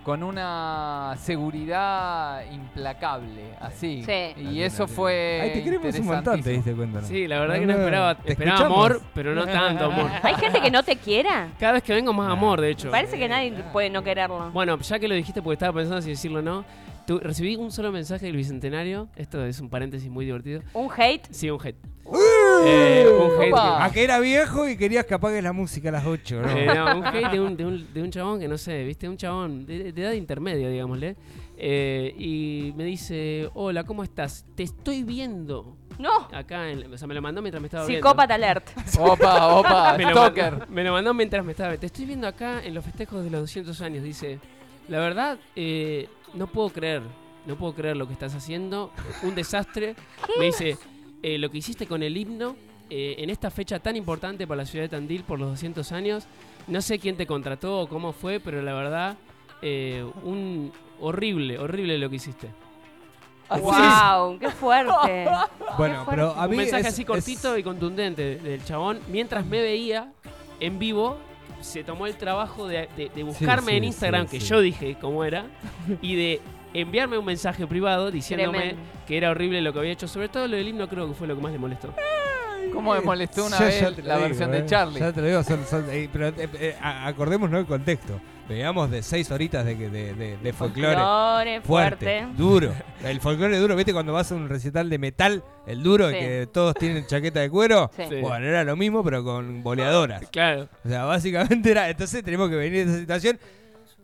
con 0.03 0.21
una 0.21 1.15
seguridad 1.17 2.43
implacable, 2.51 3.55
así. 3.59 4.03
Sí. 4.03 4.41
Y 4.41 4.61
eso 4.61 4.87
fue 4.87 5.39
Ay, 5.41 5.53
te 5.53 5.63
queremos 5.63 5.95
un 5.99 6.05
montón, 6.05 6.41
te 6.43 6.49
diste 6.51 6.73
cuenta, 6.73 7.01
¿no? 7.01 7.07
Sí, 7.07 7.27
la 7.27 7.39
verdad 7.39 7.55
No, 7.55 7.59
que 7.61 7.65
no 7.67 7.73
no, 7.73 7.79
esperaba. 7.79 8.15
¿te 8.15 8.31
Esperaba 8.31 8.57
escuchamos? 8.59 8.85
amor, 8.91 9.01
pero 9.13 9.33
no 9.33 9.45
tanto 9.45 9.85
amor. 9.85 10.11
¿Hay 10.23 10.35
gente 10.35 10.61
que 10.61 10.71
no 10.71 10.83
te 10.83 10.97
quiera? 10.97 11.49
Cada 11.59 11.73
vez 11.73 11.83
que 11.83 11.93
vengo 11.93 12.11
más 12.13 12.29
amor, 12.31 12.59
de 12.61 12.71
hecho. 12.71 12.91
Parece 12.91 13.17
que 13.17 13.27
nadie 13.29 13.51
puede 13.71 13.89
no 13.89 14.03
quererlo. 14.03 14.51
Bueno, 14.51 14.77
ya 14.79 14.99
que 14.99 15.07
lo 15.07 15.15
dijiste 15.15 15.41
porque 15.41 15.53
estaba 15.53 15.73
pensando 15.73 16.01
si 16.01 16.09
decirlo 16.09 16.39
o 16.39 16.41
no, 16.43 16.65
tu- 17.07 17.19
recibí 17.19 17.55
un 17.55 17.71
solo 17.71 17.91
mensaje 17.91 18.25
del 18.25 18.35
Bicentenario. 18.35 19.07
Esto 19.15 19.45
es 19.45 19.59
un 19.59 19.69
paréntesis 19.69 20.09
muy 20.09 20.25
divertido. 20.25 20.61
Un 20.73 20.89
hate. 20.95 21.25
Sí, 21.31 21.49
un 21.49 21.59
hate. 21.65 21.77
Eh, 22.63 23.05
un 23.09 23.41
hate. 23.41 23.51
Opa. 23.53 23.83
A 23.85 23.91
que 23.91 24.03
era 24.03 24.19
viejo 24.19 24.67
y 24.67 24.77
querías 24.77 25.05
que 25.05 25.13
apagues 25.13 25.43
la 25.43 25.53
música 25.53 25.89
a 25.89 25.91
las 25.93 26.05
8, 26.05 26.41
¿no? 26.41 26.53
que- 26.53 26.63
eh, 26.65 26.73
no, 26.73 26.97
un 26.99 27.05
hate 27.05 27.31
de 27.31 27.39
un, 27.39 27.57
de, 27.57 27.65
un, 27.65 27.93
de 27.93 28.01
un 28.03 28.11
chabón 28.11 28.39
que 28.39 28.47
no 28.47 28.57
sé, 28.57 28.83
¿viste? 28.83 29.07
Un 29.09 29.17
chabón 29.17 29.65
de, 29.65 29.91
de 29.91 30.01
edad 30.01 30.11
intermedia, 30.13 30.69
digámosle. 30.69 31.15
Eh, 31.57 32.13
y 32.17 32.73
me 32.75 32.83
dice: 32.83 33.49
Hola, 33.53 33.83
¿cómo 33.83 34.03
estás? 34.03 34.45
Te 34.55 34.63
estoy 34.63 35.03
viendo 35.03 35.77
No. 35.99 36.27
acá. 36.33 36.69
En, 36.69 36.91
o 36.91 36.97
sea, 36.97 37.07
me 37.07 37.13
lo 37.13 37.21
mandó 37.21 37.41
mientras 37.41 37.61
me 37.61 37.67
estaba 37.67 37.85
viendo. 37.85 38.05
Psicópata 38.07 38.33
alert. 38.35 38.69
Opa, 38.99 39.47
opa, 39.55 39.93
me 39.97 40.03
lo, 40.05 40.11
Stalker. 40.11 40.51
mandó, 40.51 40.65
me 40.69 40.83
lo 40.83 40.91
mandó 40.93 41.13
mientras 41.13 41.45
me 41.45 41.51
estaba. 41.51 41.77
Te 41.77 41.85
estoy 41.85 42.05
viendo 42.05 42.27
acá 42.27 42.63
en 42.63 42.73
los 42.73 42.83
festejos 42.83 43.23
de 43.23 43.29
los 43.29 43.41
200 43.41 43.79
años. 43.81 44.03
Dice: 44.03 44.39
La 44.87 44.99
verdad, 44.99 45.37
eh, 45.55 46.09
no 46.33 46.47
puedo 46.47 46.69
creer. 46.69 47.01
No 47.45 47.55
puedo 47.57 47.73
creer 47.75 47.97
lo 47.97 48.07
que 48.07 48.13
estás 48.13 48.33
haciendo. 48.33 48.91
Un 49.21 49.35
desastre. 49.35 49.95
Me 50.39 50.45
dice: 50.45 50.77
eh, 51.23 51.37
Lo 51.39 51.49
que 51.49 51.57
hiciste 51.57 51.87
con 51.87 52.03
el 52.03 52.15
himno 52.17 52.55
eh, 52.89 53.15
en 53.17 53.29
esta 53.31 53.49
fecha 53.49 53.79
tan 53.79 53.95
importante 53.95 54.45
para 54.45 54.57
la 54.59 54.65
ciudad 54.65 54.83
de 54.85 54.89
Tandil 54.89 55.23
por 55.23 55.39
los 55.39 55.49
200 55.49 55.91
años. 55.93 56.25
No 56.67 56.81
sé 56.81 56.99
quién 56.99 57.17
te 57.17 57.25
contrató 57.25 57.79
o 57.81 57.87
cómo 57.87 58.11
fue, 58.13 58.39
pero 58.39 58.61
la 58.61 58.73
verdad, 58.73 59.17
eh, 59.61 60.05
un 60.23 60.71
horrible, 61.01 61.57
horrible 61.57 61.97
lo 61.97 62.09
que 62.09 62.17
hiciste. 62.17 62.49
Wow, 63.49 64.37
qué 64.39 64.49
fuerte. 64.49 65.27
Bueno, 65.77 66.03
Qué 66.05 66.11
pero 66.11 66.31
a 66.31 66.45
Un 66.45 66.55
mensaje 66.55 66.81
es- 66.83 66.87
así 66.93 67.03
cortito 67.03 67.53
es- 67.55 67.61
y 67.61 67.63
contundente 67.63 68.35
del 68.37 68.63
chabón. 68.63 68.99
Mientras 69.09 69.43
me 69.45 69.59
veía 69.61 70.11
en 70.59 70.77
vivo, 70.77 71.17
se 71.61 71.83
tomó 71.83 72.05
el 72.05 72.15
trabajo 72.15 72.67
de, 72.67 72.87
de- 72.95 73.09
de 73.09 73.23
buscarme 73.23 73.71
sí, 73.71 73.77
en 73.77 73.83
Instagram, 73.85 74.27
sí, 74.27 74.37
que 74.37 74.45
yo 74.45 74.59
dije 74.61 74.95
cómo 75.01 75.23
era, 75.23 75.45
y 76.01 76.15
de 76.15 76.41
enviarme 76.73 77.17
un 77.17 77.25
mensaje 77.25 77.65
privado 77.67 78.11
diciéndome 78.11 78.57
Tremendo. 78.59 78.81
que 79.07 79.17
era 79.17 79.31
horrible 79.31 79.61
lo 79.61 79.73
que 79.73 79.79
había 79.79 79.91
hecho. 79.91 80.07
Sobre 80.07 80.29
todo 80.29 80.47
lo 80.47 80.55
del 80.57 80.67
himno 80.67 80.87
creo 80.87 81.07
que 81.07 81.13
fue 81.13 81.27
lo 81.27 81.35
que 81.35 81.41
más 81.41 81.51
le 81.51 81.59
molestó. 81.59 81.93
¿Cómo 82.73 82.93
me 82.95 83.01
molestó 83.01 83.45
una 83.45 83.59
vez 83.59 83.79
ya 83.81 83.89
la 83.91 84.15
digo, 84.15 84.19
versión 84.27 84.53
eh. 84.53 84.61
de 84.61 84.65
Charlie? 84.65 84.99
Ya 84.99 85.11
te 85.13 85.21
lo 85.21 85.27
digo, 85.27 85.43
son- 85.43 85.65
son- 85.65 85.85
eh, 85.91 86.09
pero 86.11 86.29
eh, 86.29 86.49
eh, 86.59 86.75
acordémonos 86.81 87.59
el 87.59 87.65
contexto. 87.67 88.19
Veamos 88.49 88.89
de 88.89 89.03
seis 89.03 89.29
horitas 89.31 89.63
de, 89.63 89.77
que- 89.77 89.89
de, 89.89 90.13
de, 90.15 90.37
de 90.37 90.53
folclore. 90.53 90.95
Folclore, 90.95 91.61
Fuerte, 91.61 92.05
fuerte. 92.21 92.27
duro. 92.37 92.73
El 93.03 93.19
folclore 93.21 93.57
duro, 93.59 93.75
¿viste? 93.75 93.93
Cuando 93.93 94.11
vas 94.13 94.31
a 94.31 94.35
un 94.35 94.49
recital 94.49 94.89
de 94.89 94.97
metal, 94.97 95.43
el 95.67 95.83
duro, 95.83 96.09
Sí. 96.09 96.15
que 96.15 96.47
todos 96.51 96.73
tienen 96.75 97.05
chaqueta 97.05 97.41
de 97.41 97.49
cuero. 97.49 97.91
Sí. 97.95 98.03
Bueno, 98.21 98.45
era 98.45 98.63
lo 98.63 98.75
mismo, 98.77 99.03
pero 99.03 99.23
con 99.23 99.61
boleadoras. 99.61 100.27
Claro. 100.31 100.67
O 100.85 100.89
sea, 100.89 101.03
básicamente 101.03 101.69
era. 101.71 101.89
Entonces 101.89 102.23
tenemos 102.23 102.49
que 102.49 102.55
venir 102.55 102.85
de 102.85 102.91
esa 102.91 102.99
situación. 103.01 103.39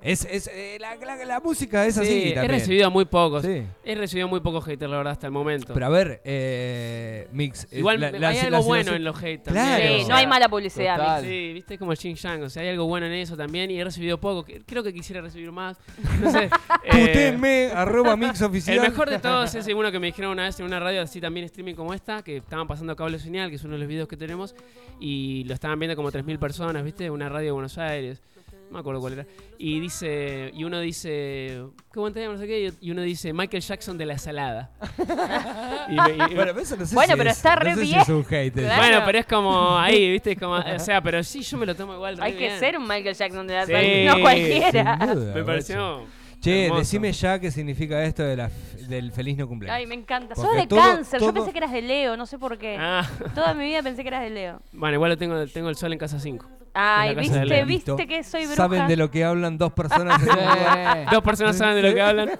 Es, 0.02 0.26
es 0.32 0.50
eh, 0.54 0.78
la, 0.80 0.96
la- 0.96 1.26
la 1.26 1.40
música 1.42 1.86
es 1.86 1.98
así. 1.98 2.08
Sí, 2.08 2.34
he 2.34 2.48
recibido 2.48 2.88
a 2.88 2.90
muy 2.90 3.06
pocos. 3.06 3.44
Sí. 3.44 3.64
He 3.84 3.96
recibido 3.96 4.28
muy 4.30 4.40
pocos 4.40 4.64
haters, 4.64 4.90
la 4.90 4.98
verdad, 4.98 5.12
hasta 5.12 5.28
el 5.28 5.34
momento. 5.34 5.74
Pero 5.74 5.86
a 5.86 5.90
ver, 5.90 6.22
eh, 6.24 7.28
Mix. 7.34 7.68
Igual 7.72 8.00
la- 8.00 8.12
me- 8.12 8.20
la- 8.20 8.30
hay 8.30 8.38
la 8.50 8.58
algo 8.58 8.64
bueno 8.64 8.94
en 8.94 9.04
los 9.04 9.18
haters. 9.18 9.52
Claro. 9.52 9.72
también, 9.84 10.02
Sí, 10.04 10.08
no 10.10 10.16
hay 10.16 10.26
mala 10.28 10.48
publicidad. 10.48 10.98
Total. 10.98 11.22
Mix. 11.24 11.30
Sí, 11.32 11.54
viste 11.54 11.78
como 11.78 11.94
Xing 11.96 12.16
Yang, 12.16 12.44
o 12.44 12.50
sea, 12.50 12.64
hay 12.64 12.70
algo 12.70 12.86
bueno 12.86 13.08
en 13.08 13.14
eso 13.14 13.36
también 13.36 13.70
y 13.72 13.80
he 13.80 13.84
recibido 13.84 14.18
poco. 14.20 14.46
Creo 14.66 14.84
que 14.84 14.94
quisiera 14.94 15.22
recibir 15.22 15.52
más. 15.52 15.78
No 16.22 16.32
sé. 16.32 16.46
eh, 16.86 16.90
Putenme, 17.08 17.72
arroba 17.74 18.16
Mix 18.16 18.42
oficial. 18.42 18.78
El 18.78 18.82
mejor 18.90 19.10
de 19.10 19.20
todos 19.20 19.54
es 19.56 19.68
uno 19.68 19.92
que 19.92 20.00
me 20.00 20.08
dijeron 20.08 20.32
una 20.32 20.44
vez 20.44 20.60
en 20.60 20.66
una 20.66 20.80
radio 20.80 21.02
así 21.02 21.20
también 21.20 21.46
streaming 21.46 21.76
como 21.76 21.94
esta, 21.94 22.22
que 22.24 22.38
estaban 22.38 22.68
pasando 22.68 22.96
cable 22.96 23.20
señal, 23.20 23.50
que 23.50 23.58
es 23.58 23.64
uno 23.66 23.74
de 23.74 23.80
los 23.80 23.88
videos 23.90 24.08
que 24.08 24.16
tenemos, 24.18 24.56
y 25.00 25.44
lo 25.44 25.54
estaban 25.54 25.78
viendo 25.78 25.96
como 25.98 26.10
3.000 26.12 26.40
personas, 26.40 26.84
¿viste? 26.86 27.10
Una 27.10 27.28
radio 27.28 27.48
de 27.48 27.52
Buenos 27.52 27.78
Aires. 27.78 28.22
No 28.70 28.74
me 28.76 28.80
acuerdo 28.82 29.02
cuál 29.02 29.14
era. 29.14 29.26
Y 29.58 29.80
dice, 29.80 30.52
y 30.54 30.64
uno 30.64 30.80
dice, 30.80 31.64
qué 31.92 32.00
buen 32.00 32.14
tema, 32.14 32.34
no 32.34 32.40
sé 32.40 32.46
qué, 32.48 32.72
y 32.80 32.92
uno 32.92 33.02
dice 33.02 33.34
Michael 33.34 33.64
Jackson 33.64 33.98
de 33.98 34.06
la 34.06 34.18
salada. 34.18 34.72
Y 35.90 35.96
me- 35.96 36.12
y- 36.12 36.36
Bueno, 36.36 36.54
pero 36.54 36.60
eso 36.62 36.76
no 36.78 36.86
sé 36.86 36.94
Bueno, 36.94 37.14
si 37.14 37.18
pero 37.18 37.30
es- 37.32 37.38
está 37.38 37.56
no 37.56 37.62
re 37.62 37.74
sé 37.74 37.82
si 37.82 37.88
bien. 37.88 38.00
es 38.02 38.10
un 38.10 38.26
hate. 38.30 38.58
eso. 38.58 38.66
Claro. 38.68 38.82
bueno, 38.84 39.02
pero 39.06 39.18
es 39.20 39.26
como 39.26 39.78
ahí, 39.78 40.12
¿viste? 40.12 40.32
Es 40.34 40.40
como, 40.40 40.54
o 40.54 40.80
sea, 40.80 41.02
pero 41.02 41.24
sí, 41.24 41.42
yo 41.42 41.58
me 41.58 41.66
lo 41.66 41.76
tomo 41.76 41.96
igual. 41.96 42.18
re 42.18 42.24
Hay 42.24 42.34
que 42.34 42.48
bien. 42.48 42.60
ser 42.60 42.78
un 42.78 42.88
Michael 42.88 43.16
Jackson 43.16 43.48
de 43.48 43.54
la 43.56 43.66
Sí, 43.66 43.74
no 44.06 44.20
cualquiera. 44.22 44.98
Sin 45.00 45.10
duda, 45.16 45.26
Me 45.26 45.32
guacho. 45.42 45.46
pareció. 45.46 46.06
Che, 46.42 46.66
hermoso. 46.66 46.80
decime 46.80 47.12
ya 47.12 47.38
qué 47.40 47.52
significa 47.52 48.02
esto 48.04 48.24
de 48.24 48.38
la, 48.38 48.50
del 48.88 49.12
feliz 49.12 49.38
no 49.38 49.48
cumpleaños. 49.48 49.78
Ay, 49.78 49.86
me 49.88 49.96
encanta. 49.96 50.36
Porque 50.36 50.48
Sos 50.50 50.56
de 50.58 50.68
todo- 50.68 50.80
cáncer. 50.80 51.20
Yo 51.20 51.28
todo- 51.28 51.34
pensé 51.36 51.52
que 51.52 51.58
eras 51.58 51.72
de 51.72 51.82
Leo, 51.82 52.16
no 52.18 52.26
sé 52.26 52.38
por 52.40 52.58
qué. 52.58 52.78
Ah, 52.80 53.08
Toda 53.36 53.54
mi 53.54 53.66
vida 53.66 53.84
pensé 53.84 54.02
que 54.04 54.08
eras 54.08 54.22
de 54.24 54.30
Leo. 54.30 54.62
bueno, 54.72 54.96
igual 54.96 55.12
lo 55.12 55.18
tengo, 55.18 55.46
tengo 55.48 55.70
el 55.70 55.76
sol 55.76 55.92
en 55.94 56.00
casa 56.00 56.20
5. 56.20 56.46
Ay, 56.74 57.16
viste, 57.16 57.66
viste 57.66 58.08
que 58.08 58.24
soy 58.24 58.42
bruja. 58.44 58.56
¿Saben 58.56 58.88
de 58.88 58.96
lo 58.96 59.10
que 59.12 59.24
hablan 59.26 59.58
dos 59.58 59.74
personas? 59.74 60.22
Dos 61.12 61.24
personas 61.24 61.58
saben 61.58 61.76
de 61.76 61.90
lo 61.90 61.94
que 61.96 62.02
hablan. 62.02 62.30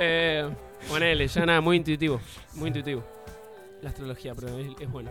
Eh, 0.00 0.48
ponele, 0.88 1.26
ya 1.26 1.44
nada, 1.44 1.60
muy 1.60 1.76
intuitivo. 1.76 2.20
Muy 2.54 2.68
intuitivo. 2.68 3.04
La 3.82 3.90
astrología, 3.90 4.32
pero 4.34 4.56
es, 4.58 4.68
es 4.80 4.90
bueno. 4.90 5.10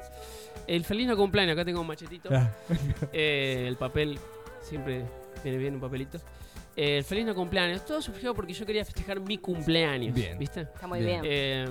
El 0.66 0.84
feliz 0.86 1.08
no 1.08 1.16
cumpleaños, 1.18 1.54
acá 1.54 1.64
tengo 1.66 1.82
un 1.82 1.88
machetito. 1.88 2.30
Ah, 2.32 2.50
Eh, 3.14 3.66
el 3.68 3.76
papel, 3.76 4.18
siempre 4.62 5.04
viene 5.44 5.58
bien 5.58 5.76
un 5.76 5.82
papelito. 5.82 6.20
Eh, 6.78 7.00
el 7.00 7.04
feliz 7.04 7.26
no 7.26 7.34
cumpleaños. 7.36 7.84
Todo 7.84 8.02
surgió 8.02 8.34
porque 8.34 8.54
yo 8.54 8.66
quería 8.66 8.86
festejar 8.86 9.20
mi 9.20 9.38
cumpleaños. 9.40 10.14
Bien. 10.14 10.38
¿Viste? 10.38 10.62
Está 10.62 10.88
muy 10.88 11.00
Bien. 11.00 11.22
bien. 11.22 11.34
Eh, 11.36 11.66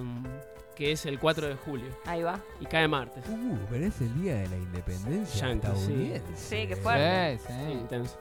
que 0.74 0.92
es 0.92 1.06
el 1.06 1.18
4 1.18 1.46
de 1.48 1.54
julio. 1.54 1.86
Ahí 2.04 2.22
va. 2.22 2.38
Y 2.60 2.66
cae 2.66 2.86
martes. 2.86 3.24
Uh, 3.30 3.56
pero 3.70 3.86
es 3.86 3.98
el 4.02 4.20
día 4.20 4.34
de 4.34 4.48
la 4.48 4.56
independencia 4.56 5.48
Yankee, 5.48 5.66
sí. 5.68 5.72
estadounidense. 5.72 6.36
Sí, 6.36 6.66
qué 6.68 6.76
fuerte. 6.76 7.38
sí, 7.38 7.44
Sí, 7.48 7.54
sí. 7.66 7.72
intenso. 7.72 8.18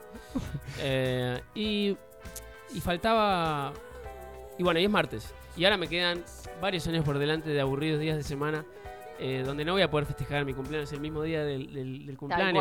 Eh, 0.80 1.40
y, 1.54 1.96
y 2.74 2.80
faltaba. 2.80 3.72
Y 4.58 4.62
bueno, 4.62 4.80
y 4.80 4.84
es 4.84 4.90
martes. 4.90 5.34
Y 5.56 5.64
ahora 5.64 5.76
me 5.76 5.88
quedan 5.88 6.22
varios 6.60 6.86
años 6.86 7.04
por 7.04 7.18
delante 7.18 7.50
de 7.50 7.60
aburridos 7.60 8.00
días 8.00 8.16
de 8.16 8.22
semana. 8.22 8.64
Eh, 9.18 9.42
donde 9.44 9.64
no 9.64 9.72
voy 9.72 9.82
a 9.82 9.90
poder 9.90 10.06
festejar 10.06 10.44
mi 10.44 10.52
cumpleaños 10.54 10.92
el 10.92 11.00
mismo 11.00 11.22
día 11.22 11.44
del, 11.44 11.72
del- 11.72 12.06
del 12.06 12.16
cumpleaños. 12.16 12.52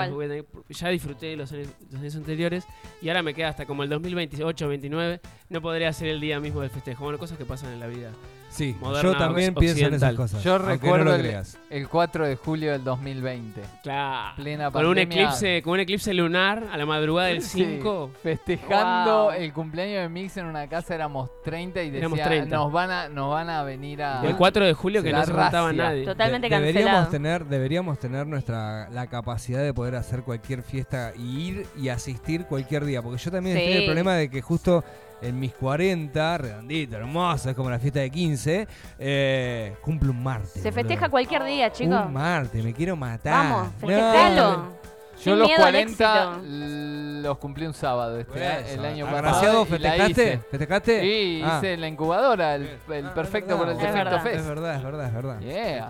porque 0.52 0.74
ya 0.74 0.90
disfruté 0.90 1.36
los 1.36 1.52
años, 1.52 1.68
los 1.92 2.02
años 2.02 2.16
anteriores 2.16 2.66
y 3.02 3.10
ahora 3.10 3.24
me 3.24 3.34
queda 3.34 3.50
hasta 3.50 3.66
como 3.66 3.84
el 3.84 3.90
2028 3.90 4.68
29 4.68 5.20
No 5.50 5.62
podré 5.62 5.88
hacer 5.88 6.08
el 6.08 6.20
día 6.22 6.40
mismo 6.40 6.62
del 6.62 6.70
festejo. 6.70 7.04
Bueno, 7.04 7.20
cosas 7.20 7.38
que 7.38 7.46
pasan 7.46 7.74
en 7.74 7.80
la 7.80 7.88
vida. 7.88 8.12
Sí, 8.56 8.76
Moderna, 8.80 9.12
yo 9.12 9.18
también 9.18 9.54
pienso 9.54 9.80
en 9.86 9.94
esas 9.94 10.12
occidental. 10.12 10.16
cosas. 10.16 10.44
Yo 10.44 10.54
aunque 10.56 10.70
recuerdo 10.70 10.98
no 11.06 11.10
lo 11.12 11.16
el, 11.16 11.22
creas. 11.22 11.58
el 11.70 11.88
4 11.90 12.26
de 12.28 12.36
julio 12.38 12.72
del 12.72 12.84
2020. 12.84 13.62
Claro. 13.84 14.36
Plena 14.38 14.72
Con 14.72 14.86
un, 14.86 14.96
pandemia. 14.96 15.24
eclipse, 15.24 15.62
con 15.62 15.74
un 15.74 15.80
eclipse 15.82 16.14
lunar 16.14 16.64
a 16.72 16.78
la 16.78 16.86
madrugada 16.86 17.28
del 17.28 17.42
Sí, 17.42 17.66
5. 17.78 18.12
festejando 18.24 19.24
Wow. 19.26 19.32
el 19.32 19.54
cumpleaños 19.54 20.02
de 20.04 20.10
Mix 20.10 20.38
en 20.38 20.46
una 20.46 20.68
casa 20.68 20.96
éramos 20.96 21.30
30 21.44 21.84
y 21.84 21.90
Éramos 21.96 22.18
decía, 22.18 22.30
30. 22.32 22.56
nos 22.56 22.72
van 22.72 22.92
a 22.92 23.10
nos 23.10 23.30
van 23.32 23.50
a 23.50 23.64
venir 23.64 24.02
a 24.02 24.24
El 24.26 24.36
4 24.36 24.66
de 24.66 24.74
julio 24.74 25.04
que 25.04 25.12
La 25.12 25.20
no 25.20 25.26
se 25.26 25.32
juntaba 25.32 25.68
racia. 25.70 25.84
nadie. 25.84 26.06
Totalmente 26.06 26.50
De- 26.50 26.56
deberíamos 26.56 26.92
cancelado. 26.92 27.12
tener, 27.12 27.46
deberíamos 27.46 28.00
tener 28.00 28.28
nuestra 28.28 28.90
la 28.90 29.08
capacidad 29.08 29.62
de 29.62 29.74
poder 29.74 29.96
hacer 29.96 30.24
cualquier 30.24 30.64
fiesta 30.64 31.12
y 31.18 31.42
ir 31.50 31.68
y 31.78 31.90
asistir 31.90 32.46
cualquier 32.46 32.86
día. 32.86 33.02
Porque 33.02 33.22
yo 33.22 33.32
también 33.32 33.58
estoy 33.58 33.72
en 33.72 33.78
el 33.78 33.84
Sí. 33.84 33.88
problema 33.88 34.14
de 34.16 34.30
que 34.30 34.42
justo 34.42 34.84
en 35.22 35.40
mis 35.40 35.54
40, 35.54 36.38
redondito, 36.38 36.98
hermoso, 36.98 37.50
es 37.50 37.56
como 37.56 37.70
la 37.70 37.80
fiesta 37.80 38.00
de 38.02 38.10
15, 38.10 38.68
eh, 39.00 39.76
cumple 39.82 40.10
un 40.10 40.22
martes. 40.24 40.62
Se 40.62 40.72
festeja 40.72 41.02
boludo. 41.08 41.12
cualquier 41.12 41.44
día, 41.46 41.72
chicos. 41.72 42.06
Un 42.06 42.14
martes, 42.14 42.64
me 42.64 42.74
quiero 42.74 42.96
matar. 42.96 43.34
Vamos, 43.34 43.68
No. 43.74 43.80
festejalo. 43.88 44.86
Yo 45.16 45.22
Sin 45.32 45.40
los 45.40 45.48
miedo 45.48 45.64
al 45.64 45.72
40 45.72 46.24
éxito. 46.24 46.46
l- 46.46 47.22
los 47.22 47.38
cumplí 47.38 47.66
un 47.66 47.74
sábado 47.74 48.20
este, 48.20 48.74
el 48.74 48.86
año 48.86 49.10
pasado. 49.10 49.66
¿festejaste? 49.66 50.12
hice. 50.12 50.38
¿Festejaste? 50.52 51.02
Sí, 51.02 51.42
Ah. 51.44 51.56
hice 51.58 51.78
la 51.78 51.88
incubadora, 51.88 52.56
el, 52.56 52.70
el 52.90 53.06
Ah, 53.08 53.14
perfecto 53.14 53.58
por 53.58 53.70
el 53.70 53.78
defecto 53.78 53.96
verdad. 53.98 54.22
fest. 54.24 54.36
Es 54.36 54.46
verdad, 54.46 54.76
es 54.76 54.84
verdad, 54.84 55.08
es 55.08 55.14
verdad. 55.14 55.40
Yeah. 55.40 55.90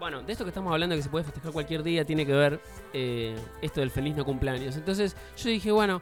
Bueno, 0.00 0.22
de 0.22 0.32
esto 0.32 0.44
que 0.44 0.48
estamos 0.50 0.72
hablando 0.72 0.96
que 0.96 1.02
se 1.02 1.08
puede 1.10 1.24
festejar 1.24 1.52
cualquier 1.52 1.82
día 1.82 2.04
tiene 2.04 2.24
que 2.24 2.32
ver 2.32 2.60
eh, 2.92 3.36
esto 3.60 3.80
del 3.80 3.90
feliz 3.90 4.16
no 4.16 4.24
cumpleaños. 4.24 4.76
Entonces 4.76 5.14
yo 5.36 5.50
dije, 5.50 5.70
bueno, 5.72 6.00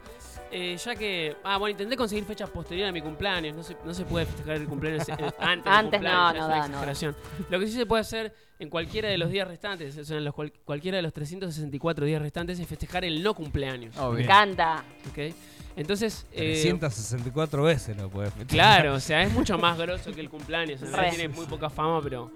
eh, 0.51 0.77
ya 0.77 0.95
que. 0.95 1.35
Ah, 1.43 1.57
bueno, 1.57 1.71
intenté 1.71 1.95
conseguir 1.97 2.25
fechas 2.25 2.49
posteriores 2.49 2.89
a 2.89 2.93
mi 2.93 3.01
cumpleaños. 3.01 3.55
No 3.55 3.63
se, 3.63 3.75
no 3.85 3.93
se 3.93 4.05
puede 4.05 4.25
festejar 4.25 4.55
el 4.57 4.67
cumpleaños 4.67 5.07
eh, 5.09 5.11
antes. 5.39 5.63
del 5.65 5.73
Antes 5.73 6.01
no, 6.01 6.09
cumpleaños, 6.09 6.33
no 6.35 6.41
no 6.41 6.47
da. 6.47 6.65
exageración. 6.65 7.15
Lo 7.49 7.59
que 7.59 7.67
sí 7.67 7.73
se 7.73 7.85
puede 7.85 8.01
hacer 8.01 8.33
en 8.59 8.69
cualquiera 8.69 9.09
de 9.09 9.17
los 9.17 9.29
días 9.29 9.47
restantes, 9.47 9.97
o 9.97 10.03
sea, 10.05 10.17
en 10.17 10.25
los 10.25 10.33
cual- 10.33 10.51
cualquiera 10.65 10.95
de 10.97 11.03
los 11.03 11.13
364 11.13 12.05
días 12.05 12.21
restantes, 12.21 12.59
es 12.59 12.67
festejar 12.67 13.05
el 13.05 13.21
no 13.21 13.33
cumpleaños. 13.33 13.95
Oh, 13.97 14.11
Me 14.11 14.23
encanta. 14.23 14.83
¿ok? 15.11 15.33
Entonces. 15.75 16.25
eh, 16.31 16.53
364 16.63 17.61
veces 17.61 17.95
lo 17.95 18.09
puedes 18.09 18.33
Claro, 18.47 18.95
o 18.95 18.99
sea, 18.99 19.21
es 19.21 19.31
mucho 19.31 19.57
más 19.59 19.77
grosso 19.77 20.11
que 20.11 20.21
el 20.21 20.29
cumpleaños. 20.29 20.81
En 20.81 20.87
realidad 20.91 21.11
Re. 21.11 21.17
tiene 21.17 21.33
muy 21.35 21.45
poca 21.45 21.69
fama, 21.69 22.01
pero 22.01 22.31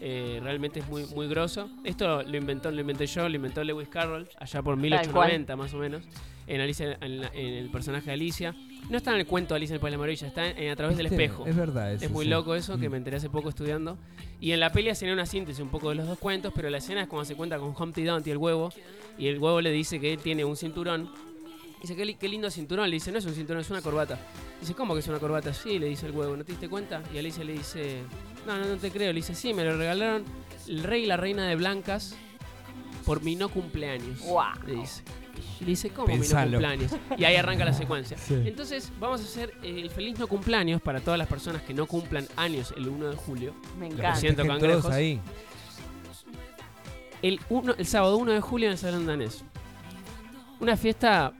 eh, 0.00 0.38
realmente 0.40 0.78
es 0.78 0.86
muy, 0.88 1.04
muy 1.06 1.26
grosso. 1.26 1.68
Esto 1.82 2.22
lo 2.22 2.36
inventó, 2.36 2.70
lo 2.70 2.80
inventé 2.80 3.06
yo, 3.06 3.28
lo 3.28 3.34
inventó 3.34 3.64
Lewis 3.64 3.88
Carroll, 3.88 4.28
allá 4.38 4.62
por 4.62 4.76
1890 4.76 5.56
más 5.56 5.74
o 5.74 5.78
menos, 5.78 6.04
en, 6.46 6.60
Alicia, 6.60 6.98
en, 7.00 7.20
la- 7.20 7.30
en 7.34 7.54
el 7.54 7.70
personaje 7.70 8.06
de 8.06 8.12
Alicia. 8.12 8.54
No 8.90 8.96
está 8.98 9.12
en 9.12 9.20
el 9.20 9.26
cuento 9.26 9.54
de 9.54 9.56
Alicia 9.58 9.72
en 9.72 9.76
el 9.76 9.80
País 9.80 9.90
de 9.92 9.96
la 9.96 10.00
Maravilla, 10.00 10.26
está 10.26 10.46
en, 10.50 10.70
A 10.70 10.76
través 10.76 10.96
del 10.96 11.06
espejo. 11.06 11.46
Es 11.46 11.56
verdad 11.56 11.92
eso. 11.92 12.04
Es 12.04 12.10
muy 12.10 12.24
sí. 12.26 12.30
loco 12.30 12.54
eso, 12.54 12.78
que 12.78 12.88
Mm. 12.88 12.92
me 12.92 12.96
enteré 12.98 13.16
hace 13.16 13.30
poco 13.30 13.48
estudiando. 13.48 13.96
Y 14.40 14.52
en 14.52 14.60
la 14.60 14.70
peli 14.72 14.90
hacen 14.90 15.10
una 15.10 15.24
síntesis 15.26 15.62
un 15.62 15.70
poco 15.70 15.88
de 15.88 15.94
los 15.94 16.06
dos 16.06 16.18
cuentos, 16.18 16.52
pero 16.54 16.68
la 16.68 16.78
escena 16.78 17.02
es 17.02 17.08
cuando 17.08 17.24
se 17.24 17.34
cuenta 17.34 17.58
con 17.58 17.74
Humpty 17.78 18.04
Dumpty, 18.04 18.30
el 18.30 18.36
huevo, 18.38 18.70
y 19.16 19.28
el 19.28 19.38
huevo 19.38 19.60
le 19.60 19.70
dice 19.70 19.98
que 20.00 20.12
él 20.12 20.18
tiene 20.18 20.44
un 20.44 20.56
cinturón. 20.56 21.10
Dice, 21.80 21.96
qué, 21.96 22.14
qué 22.14 22.28
lindo 22.28 22.50
cinturón. 22.50 22.88
Le 22.88 22.94
dice, 22.94 23.12
no 23.12 23.18
es 23.18 23.26
un 23.26 23.34
cinturón, 23.34 23.60
es 23.60 23.70
una 23.70 23.82
corbata. 23.82 24.18
Dice, 24.60 24.74
¿cómo 24.74 24.94
que 24.94 25.00
es 25.00 25.08
una 25.08 25.18
corbata? 25.18 25.52
Sí, 25.54 25.78
le 25.78 25.86
dice 25.86 26.06
el 26.06 26.12
huevo, 26.12 26.34
¿no 26.36 26.42
te 26.44 26.52
diste 26.52 26.68
cuenta? 26.68 27.02
Y 27.12 27.18
Alicia 27.18 27.44
le 27.44 27.52
dice, 27.54 28.02
no, 28.46 28.56
no, 28.58 28.66
no 28.66 28.76
te 28.76 28.90
creo. 28.90 29.12
Le 29.12 29.16
dice, 29.16 29.34
sí, 29.34 29.52
me 29.54 29.64
lo 29.64 29.76
regalaron 29.76 30.24
el 30.68 30.82
rey 30.82 31.04
y 31.04 31.06
la 31.06 31.16
reina 31.18 31.46
de 31.46 31.56
blancas 31.56 32.16
por 33.04 33.22
mi 33.22 33.36
no 33.36 33.50
cumpleaños. 33.50 34.20
Guau. 34.22 34.58
Le 34.66 34.74
dice. 34.76 35.02
Y 35.60 35.64
le 35.64 35.70
dice, 35.70 35.90
¿cómo 35.90 36.06
Pensalo. 36.08 36.58
mi 36.58 36.64
no 36.64 36.68
cumpleaños? 36.68 37.00
Y 37.18 37.24
ahí 37.24 37.36
arranca 37.36 37.64
la 37.64 37.72
secuencia. 37.74 38.16
Sí. 38.18 38.34
Entonces, 38.46 38.90
vamos 38.98 39.20
a 39.20 39.24
hacer 39.24 39.52
eh, 39.62 39.80
el 39.82 39.90
feliz 39.90 40.18
no 40.18 40.26
cumpleaños 40.26 40.80
para 40.82 41.00
todas 41.00 41.18
las 41.18 41.28
personas 41.28 41.62
que 41.62 41.74
no 41.74 41.86
cumplan 41.86 42.26
años 42.36 42.72
el 42.76 42.88
1 42.88 43.10
de 43.10 43.16
julio. 43.16 43.54
Me 43.78 43.88
Lo 43.88 43.94
encanta. 43.96 44.16
siento, 44.16 44.42
festejen 44.42 44.60
cangrejos. 44.60 44.92
ahí. 44.92 45.20
El, 47.22 47.40
uno- 47.48 47.74
el 47.78 47.86
sábado 47.86 48.16
1 48.18 48.32
de 48.32 48.40
julio 48.40 48.66
en 48.68 48.72
el 48.72 48.78
Salón 48.78 49.06
Danés. 49.06 49.44
Una 50.60 50.76
fiesta 50.76 51.32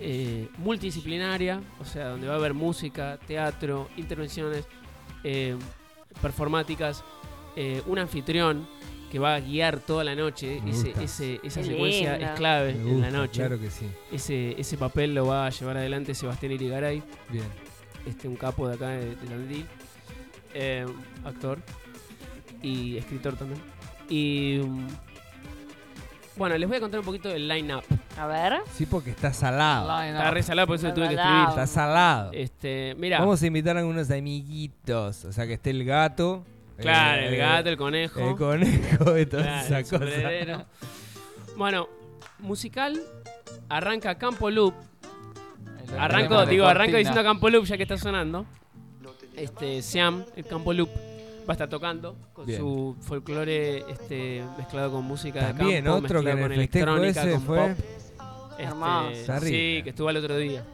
eh, 0.00 0.48
multidisciplinaria, 0.58 1.60
o 1.80 1.84
sea, 1.84 2.08
donde 2.08 2.26
va 2.28 2.34
a 2.34 2.36
haber 2.36 2.54
música, 2.54 3.18
teatro, 3.26 3.88
intervenciones, 3.96 4.64
eh, 5.24 5.56
performáticas, 6.22 7.04
eh, 7.56 7.82
un 7.86 7.98
anfitrión 7.98 8.66
que 9.10 9.18
va 9.18 9.34
a 9.34 9.40
guiar 9.40 9.80
toda 9.80 10.04
la 10.04 10.14
noche. 10.14 10.60
Ese, 10.66 11.40
esa 11.42 11.60
Qué 11.60 11.66
secuencia 11.66 12.16
es 12.16 12.30
clave 12.32 12.70
en 12.70 13.00
la 13.00 13.10
noche. 13.10 13.40
Claro 13.40 13.58
que 13.58 13.70
sí. 13.70 13.86
Ese, 14.12 14.58
ese 14.60 14.76
papel 14.76 15.14
lo 15.14 15.26
va 15.26 15.46
a 15.46 15.50
llevar 15.50 15.76
adelante 15.78 16.14
Sebastián 16.14 16.52
Irigaray, 16.52 17.02
Bien. 17.30 17.44
este, 18.06 18.28
un 18.28 18.36
capo 18.36 18.68
de 18.68 18.74
acá 18.74 18.88
de, 18.88 19.16
de 19.16 19.64
eh, 20.54 20.86
actor 21.24 21.58
y 22.62 22.96
escritor 22.96 23.36
también. 23.36 23.60
Y 24.08 24.60
mm, 24.62 24.86
bueno, 26.36 26.56
les 26.56 26.68
voy 26.68 26.76
a 26.76 26.80
contar 26.80 27.00
un 27.00 27.06
poquito 27.06 27.28
del 27.28 27.48
line-up. 27.48 27.82
A 28.16 28.26
ver. 28.26 28.54
Sí, 28.74 28.86
porque 28.86 29.10
está 29.10 29.32
salado. 29.32 30.00
Está 30.02 30.30
re 30.30 30.42
salado, 30.42 30.66
por 30.66 30.76
eso 30.76 30.88
lo 30.88 30.94
tuve 30.94 31.08
que 31.08 31.14
escribir. 31.14 31.48
Está 31.48 31.66
salado. 31.66 32.30
Este, 32.32 32.94
mira, 32.98 33.20
Vamos 33.20 33.42
a 33.42 33.46
invitar 33.46 33.76
a 33.76 33.80
algunos 33.80 34.10
amiguitos. 34.10 35.24
O 35.24 35.32
sea, 35.32 35.46
que 35.46 35.54
esté 35.54 35.70
el 35.70 35.84
gato. 35.84 36.44
Claro, 36.78 37.22
eh, 37.22 37.28
el 37.28 37.36
gato, 37.36 37.68
el 37.68 37.76
conejo, 37.76 38.20
El 38.20 38.36
conejo 38.36 39.18
y 39.18 39.26
toda 39.26 39.82
claro. 39.84 40.66
Bueno, 41.56 41.88
musical 42.38 43.00
arranca 43.68 44.16
Campo 44.16 44.50
Loop. 44.50 44.74
Arranco, 45.98 46.44
de 46.44 46.52
digo, 46.52 46.66
arranco 46.66 46.96
diciendo 46.96 47.22
Campo 47.22 47.48
Loop 47.48 47.64
ya 47.64 47.76
que 47.76 47.82
está 47.82 47.96
sonando. 47.96 48.46
Este, 49.34 49.82
Siam, 49.82 50.24
el 50.36 50.44
Campo 50.44 50.72
Loop, 50.72 50.88
va 50.88 51.50
a 51.50 51.52
estar 51.52 51.68
tocando 51.68 52.16
con 52.32 52.44
Bien. 52.46 52.58
su 52.58 52.96
folclore 53.00 53.78
este, 53.90 54.44
mezclado 54.56 54.92
con 54.92 55.04
música 55.04 55.40
También 55.40 55.84
de 55.84 55.90
campo, 55.90 56.04
otro 56.04 56.22
que 56.22 56.32
con 56.32 56.52
electrónica, 56.52 57.22
ese 57.22 57.32
con 57.32 57.42
fue. 57.42 57.58
pop. 57.58 57.78
Este, 58.58 59.40
sí, 59.40 59.82
que 59.84 59.90
estuvo 59.90 60.10
el 60.10 60.16
otro 60.16 60.36
día. 60.36 60.64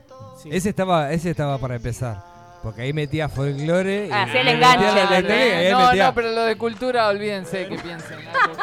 Sí. 0.43 0.49
Ese 0.51 0.71
estaba, 0.71 1.13
ese 1.13 1.31
estaba 1.31 1.59
para 1.59 1.77
empezar. 1.77 2.34
Porque 2.65 2.83
ahí 2.83 2.93
metía 2.93 3.29
folclore. 3.29 4.07
y- 4.07 4.11
Ah, 4.11 4.23
hacía 4.25 4.41
el 4.41 4.47
y 4.49 4.51
enganche, 4.53 4.79
metía 4.87 5.05
la 5.11 5.21
¿no? 5.21 5.29
y 5.29 5.33
ahí 5.33 5.71
No, 5.73 5.79
metía- 5.91 6.07
no, 6.07 6.15
pero 6.15 6.33
lo 6.33 6.43
de 6.45 6.57
cultura, 6.57 7.09
olvídense 7.09 7.69
que 7.69 7.77
piensen. 7.79 8.19
algo. 8.27 8.55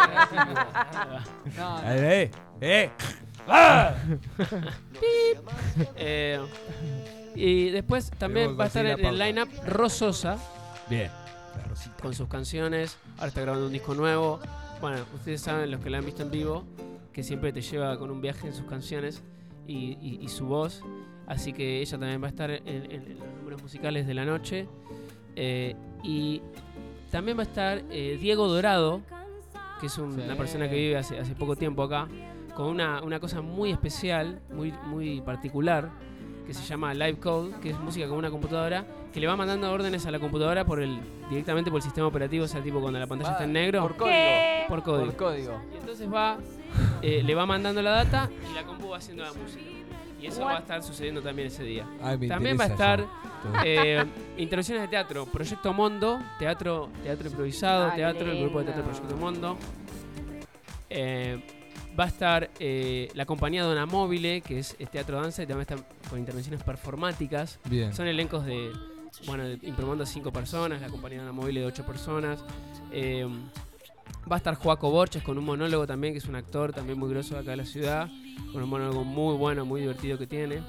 No, 1.55 1.81
no. 1.81 1.91
Eh, 1.93 2.31
eh. 2.61 2.89
Eh, 5.95 6.39
y 7.35 7.69
después 7.69 8.11
también 8.17 8.57
va 8.59 8.65
a 8.65 8.67
estar 8.67 8.85
en 8.85 9.03
el 9.05 9.17
lineup 9.17 9.49
Rososa 9.65 10.37
Bien. 10.89 11.09
La 11.57 11.63
rosita. 11.63 11.95
con 12.01 12.13
sus 12.13 12.27
canciones. 12.27 12.97
Ahora 13.17 13.27
está 13.27 13.41
grabando 13.41 13.67
un 13.67 13.73
disco 13.73 13.93
nuevo. 13.95 14.39
Bueno, 14.81 14.97
ustedes 15.15 15.41
saben, 15.41 15.71
los 15.71 15.79
que 15.81 15.89
la 15.89 15.99
han 15.99 16.05
visto 16.05 16.21
en 16.23 16.31
vivo, 16.31 16.65
que 17.13 17.23
siempre 17.23 17.53
te 17.53 17.61
lleva 17.61 17.97
con 17.97 18.11
un 18.11 18.21
viaje 18.21 18.47
en 18.47 18.53
sus 18.53 18.65
canciones 18.65 19.23
y, 19.67 19.97
y- 20.01 20.19
y 20.21 20.27
su 20.29 20.45
voz. 20.45 20.81
Así 21.27 21.53
que 21.53 21.79
ella 21.81 21.97
también 21.97 22.21
va 22.21 22.27
a 22.27 22.29
estar 22.29 22.51
en, 22.51 22.61
en- 22.67 22.91
en 22.91 23.19
los 23.19 23.27
números 23.39 23.61
musicales 23.61 24.05
de 24.07 24.13
la 24.13 24.25
noche. 24.25 24.67
Eh, 25.35 25.75
y 26.03 26.41
también 27.09 27.37
va 27.37 27.41
a 27.41 27.45
estar 27.45 27.81
eh, 27.89 28.17
Diego 28.19 28.47
Dorado, 28.47 29.01
que 29.79 29.87
es 29.87 29.97
un- 29.97 30.13
Sí. 30.15 30.21
una 30.25 30.35
persona 30.35 30.69
que 30.69 30.75
vive 30.75 30.97
hace, 30.97 31.17
hace 31.19 31.33
poco 31.35 31.55
tiempo 31.55 31.83
acá, 31.83 32.07
con 32.55 32.67
una, 32.67 33.01
una 33.01 33.19
cosa 33.19 33.41
muy 33.41 33.71
especial, 33.71 34.41
muy, 34.53 34.73
muy 34.87 35.21
particular, 35.21 35.89
que 36.45 36.53
se 36.53 36.63
llama 36.65 36.93
Live 36.93 37.19
Code, 37.19 37.53
que 37.61 37.69
es 37.69 37.79
música 37.79 38.07
con 38.09 38.17
una 38.17 38.29
computadora, 38.29 38.85
que 39.13 39.19
le 39.21 39.27
va 39.27 39.35
mandando 39.37 39.71
órdenes 39.71 40.05
a 40.05 40.11
la 40.11 40.19
computadora 40.19 40.65
por 40.65 40.81
el 40.81 40.99
directamente 41.29 41.69
por 41.71 41.77
el 41.77 41.83
sistema 41.83 42.07
operativo, 42.07 42.43
o 42.43 42.47
sea, 42.47 42.61
tipo 42.61 42.81
cuando 42.81 42.99
la 42.99 43.07
pantalla 43.07 43.29
Va 43.29 43.35
está 43.35 43.43
en 43.45 43.53
negro, 43.53 43.81
Por 43.83 43.95
código. 43.95 44.15
¿Qué? 44.17 44.63
por 44.67 44.83
código. 44.83 45.05
Por 45.05 45.15
código. 45.15 45.61
Y 45.73 45.77
entonces 45.77 46.11
va, 46.13 46.37
eh, 47.01 47.23
le 47.23 47.35
va 47.35 47.45
mandando 47.45 47.81
la 47.81 47.91
data 47.91 48.29
y 48.49 48.53
la 48.53 48.63
compu 48.65 48.89
va 48.89 48.97
haciendo 48.97 49.23
la 49.23 49.31
música. 49.31 49.61
Y 50.21 50.27
eso 50.27 50.45
va 50.45 50.57
a 50.57 50.59
estar 50.59 50.83
sucediendo 50.83 51.21
también 51.21 51.47
ese 51.47 51.63
día. 51.63 51.87
Ay, 52.01 52.17
me 52.17 52.27
También 52.27 52.57
va 52.59 52.65
a 52.65 52.67
estar 52.67 53.05
eh, 53.65 54.05
intervenciones 54.37 54.83
de 54.83 54.87
teatro, 54.87 55.25
Proyecto 55.25 55.73
Mondo, 55.73 56.19
teatro, 56.37 56.89
teatro 57.03 57.27
improvisado, 57.27 57.85
Ah, 57.85 57.95
teatro, 57.95 58.31
el 58.31 58.39
grupo 58.41 58.59
de 58.59 58.65
teatro. 58.65 58.83
Proyecto 58.83 59.17
Mondo. 59.17 59.57
Eh, 60.89 61.41
va 61.99 62.03
a 62.05 62.07
estar 62.07 62.49
eh, 62.59 63.09
la 63.15 63.25
compañía 63.25 63.63
Dona 63.63 63.85
Móvile, 63.85 64.41
que 64.41 64.59
es, 64.59 64.75
es 64.77 64.91
teatro 64.91 65.19
danza 65.19 65.41
y 65.43 65.47
también 65.47 65.61
está 65.61 66.09
con 66.09 66.19
intervenciones 66.19 66.63
performáticas. 66.63 67.59
Bien. 67.65 67.93
Son 67.93 68.07
elencos 68.07 68.45
de, 68.45 68.71
bueno, 69.25 69.43
de 69.43 69.57
Impromondo 69.63 70.05
cinco 70.05 70.31
personas, 70.31 70.81
la 70.81 70.89
compañía 70.89 71.19
Dona 71.19 71.31
Móvile 71.31 71.61
de 71.61 71.65
ocho 71.65 71.85
personas. 71.85 72.43
Eh, 72.91 73.27
va 74.31 74.35
a 74.35 74.37
estar 74.37 74.55
Joaco 74.55 74.91
Borges 74.91 75.23
con 75.23 75.37
un 75.37 75.45
monólogo 75.45 75.87
también, 75.87 76.13
que 76.13 76.19
es 76.19 76.25
un 76.25 76.35
actor 76.35 76.73
también 76.73 76.99
muy 76.99 77.09
grosso 77.09 77.33
de 77.35 77.41
acá 77.41 77.51
de 77.51 77.57
la 77.57 77.65
ciudad, 77.65 78.07
un 78.53 78.69
monólogo 78.69 79.03
muy 79.03 79.35
bueno, 79.35 79.65
muy 79.65 79.81
divertido 79.81 80.17
que 80.17 80.27
tiene. 80.27 80.61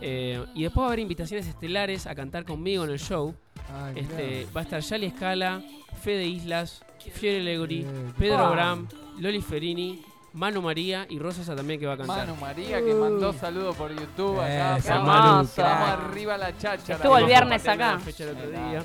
Eh, 0.00 0.44
y 0.54 0.64
después 0.64 0.82
va 0.82 0.84
a 0.84 0.88
haber 0.88 1.00
invitaciones 1.00 1.46
estelares 1.46 2.06
a 2.06 2.14
cantar 2.14 2.44
conmigo 2.44 2.84
en 2.84 2.90
el 2.90 2.98
show. 2.98 3.34
Ay, 3.72 3.94
mirá. 3.94 4.06
Este, 4.06 4.46
va 4.54 4.60
a 4.60 4.64
estar 4.64 4.80
Yali 4.80 5.06
Escala, 5.06 5.62
Fede 6.02 6.26
Islas, 6.26 6.84
Fiore 7.12 7.40
Legori, 7.40 7.80
Eh, 7.80 8.12
Pedro 8.18 8.44
wow. 8.44 8.52
Bram, 8.52 8.88
Loli 9.18 9.40
Ferini, 9.40 10.02
Manu 10.34 10.60
María 10.60 11.06
y 11.08 11.18
Rosa 11.18 11.56
también 11.56 11.80
que 11.80 11.86
va 11.86 11.94
a 11.94 11.96
cantar. 11.96 12.26
Manu 12.26 12.38
María 12.38 12.84
que 12.84 12.94
mandó 12.94 13.32
saludos 13.32 13.74
por 13.74 13.90
YouTube 13.90 14.38
allá. 14.38 14.76
Esa 14.76 14.98
Vamos, 14.98 15.08
Manu, 15.08 15.48
vamos 15.56 15.88
arriba 15.88 16.36
la 16.36 16.56
cháchara. 16.56 16.96
Estuvo 16.96 17.16
el 17.16 17.24
viernes 17.24 17.66
acá. 17.66 17.92
una 17.94 18.00
fecha 18.00 18.24
el 18.24 18.30
otro 18.30 18.50
día. 18.50 18.84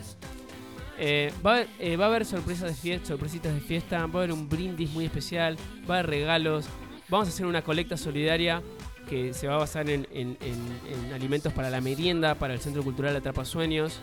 Eh, 0.98 1.34
va, 1.46 1.52
a 1.52 1.54
haber, 1.56 1.68
eh, 1.80 1.98
va 1.98 2.06
a 2.06 2.08
haber 2.10 2.26
sorpresas 2.26 2.70
de 2.70 2.76
fiesta, 2.76 3.08
sorpresitas 3.08 3.54
de 3.54 3.60
fiesta, 3.60 3.98
va 4.06 4.20
a 4.20 4.24
haber 4.24 4.32
un 4.32 4.48
brindis 4.48 4.92
muy 4.92 5.04
especial, 5.06 5.58
va 5.90 5.96
a 5.96 6.00
haber 6.00 6.12
regalos, 6.12 6.68
vamos 7.12 7.28
a 7.28 7.32
hacer 7.32 7.46
una 7.46 7.62
colecta 7.62 7.96
solidaria 7.98 8.64
que 9.08 9.34
se 9.34 9.48
va 9.48 9.56
a 9.56 9.58
basar 9.58 9.88
en, 9.90 10.08
en- 10.12 10.38
en- 10.42 11.08
en 11.08 11.14
alimentos 11.14 11.52
para 11.54 11.70
la 11.70 11.82
merienda, 11.82 12.34
para 12.36 12.54
el 12.54 12.60
Centro 12.60 12.82
Cultural 12.84 13.16
Atrapa 13.16 13.46
Sueños. 13.46 14.00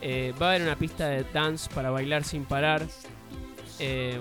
Eh, 0.00 0.32
va 0.40 0.46
a 0.46 0.50
haber 0.50 0.62
una 0.62 0.76
pista 0.76 1.08
de 1.08 1.24
dance 1.32 1.68
para 1.74 1.90
bailar 1.90 2.22
sin 2.24 2.44
parar. 2.44 2.82
Eh, 3.78 4.20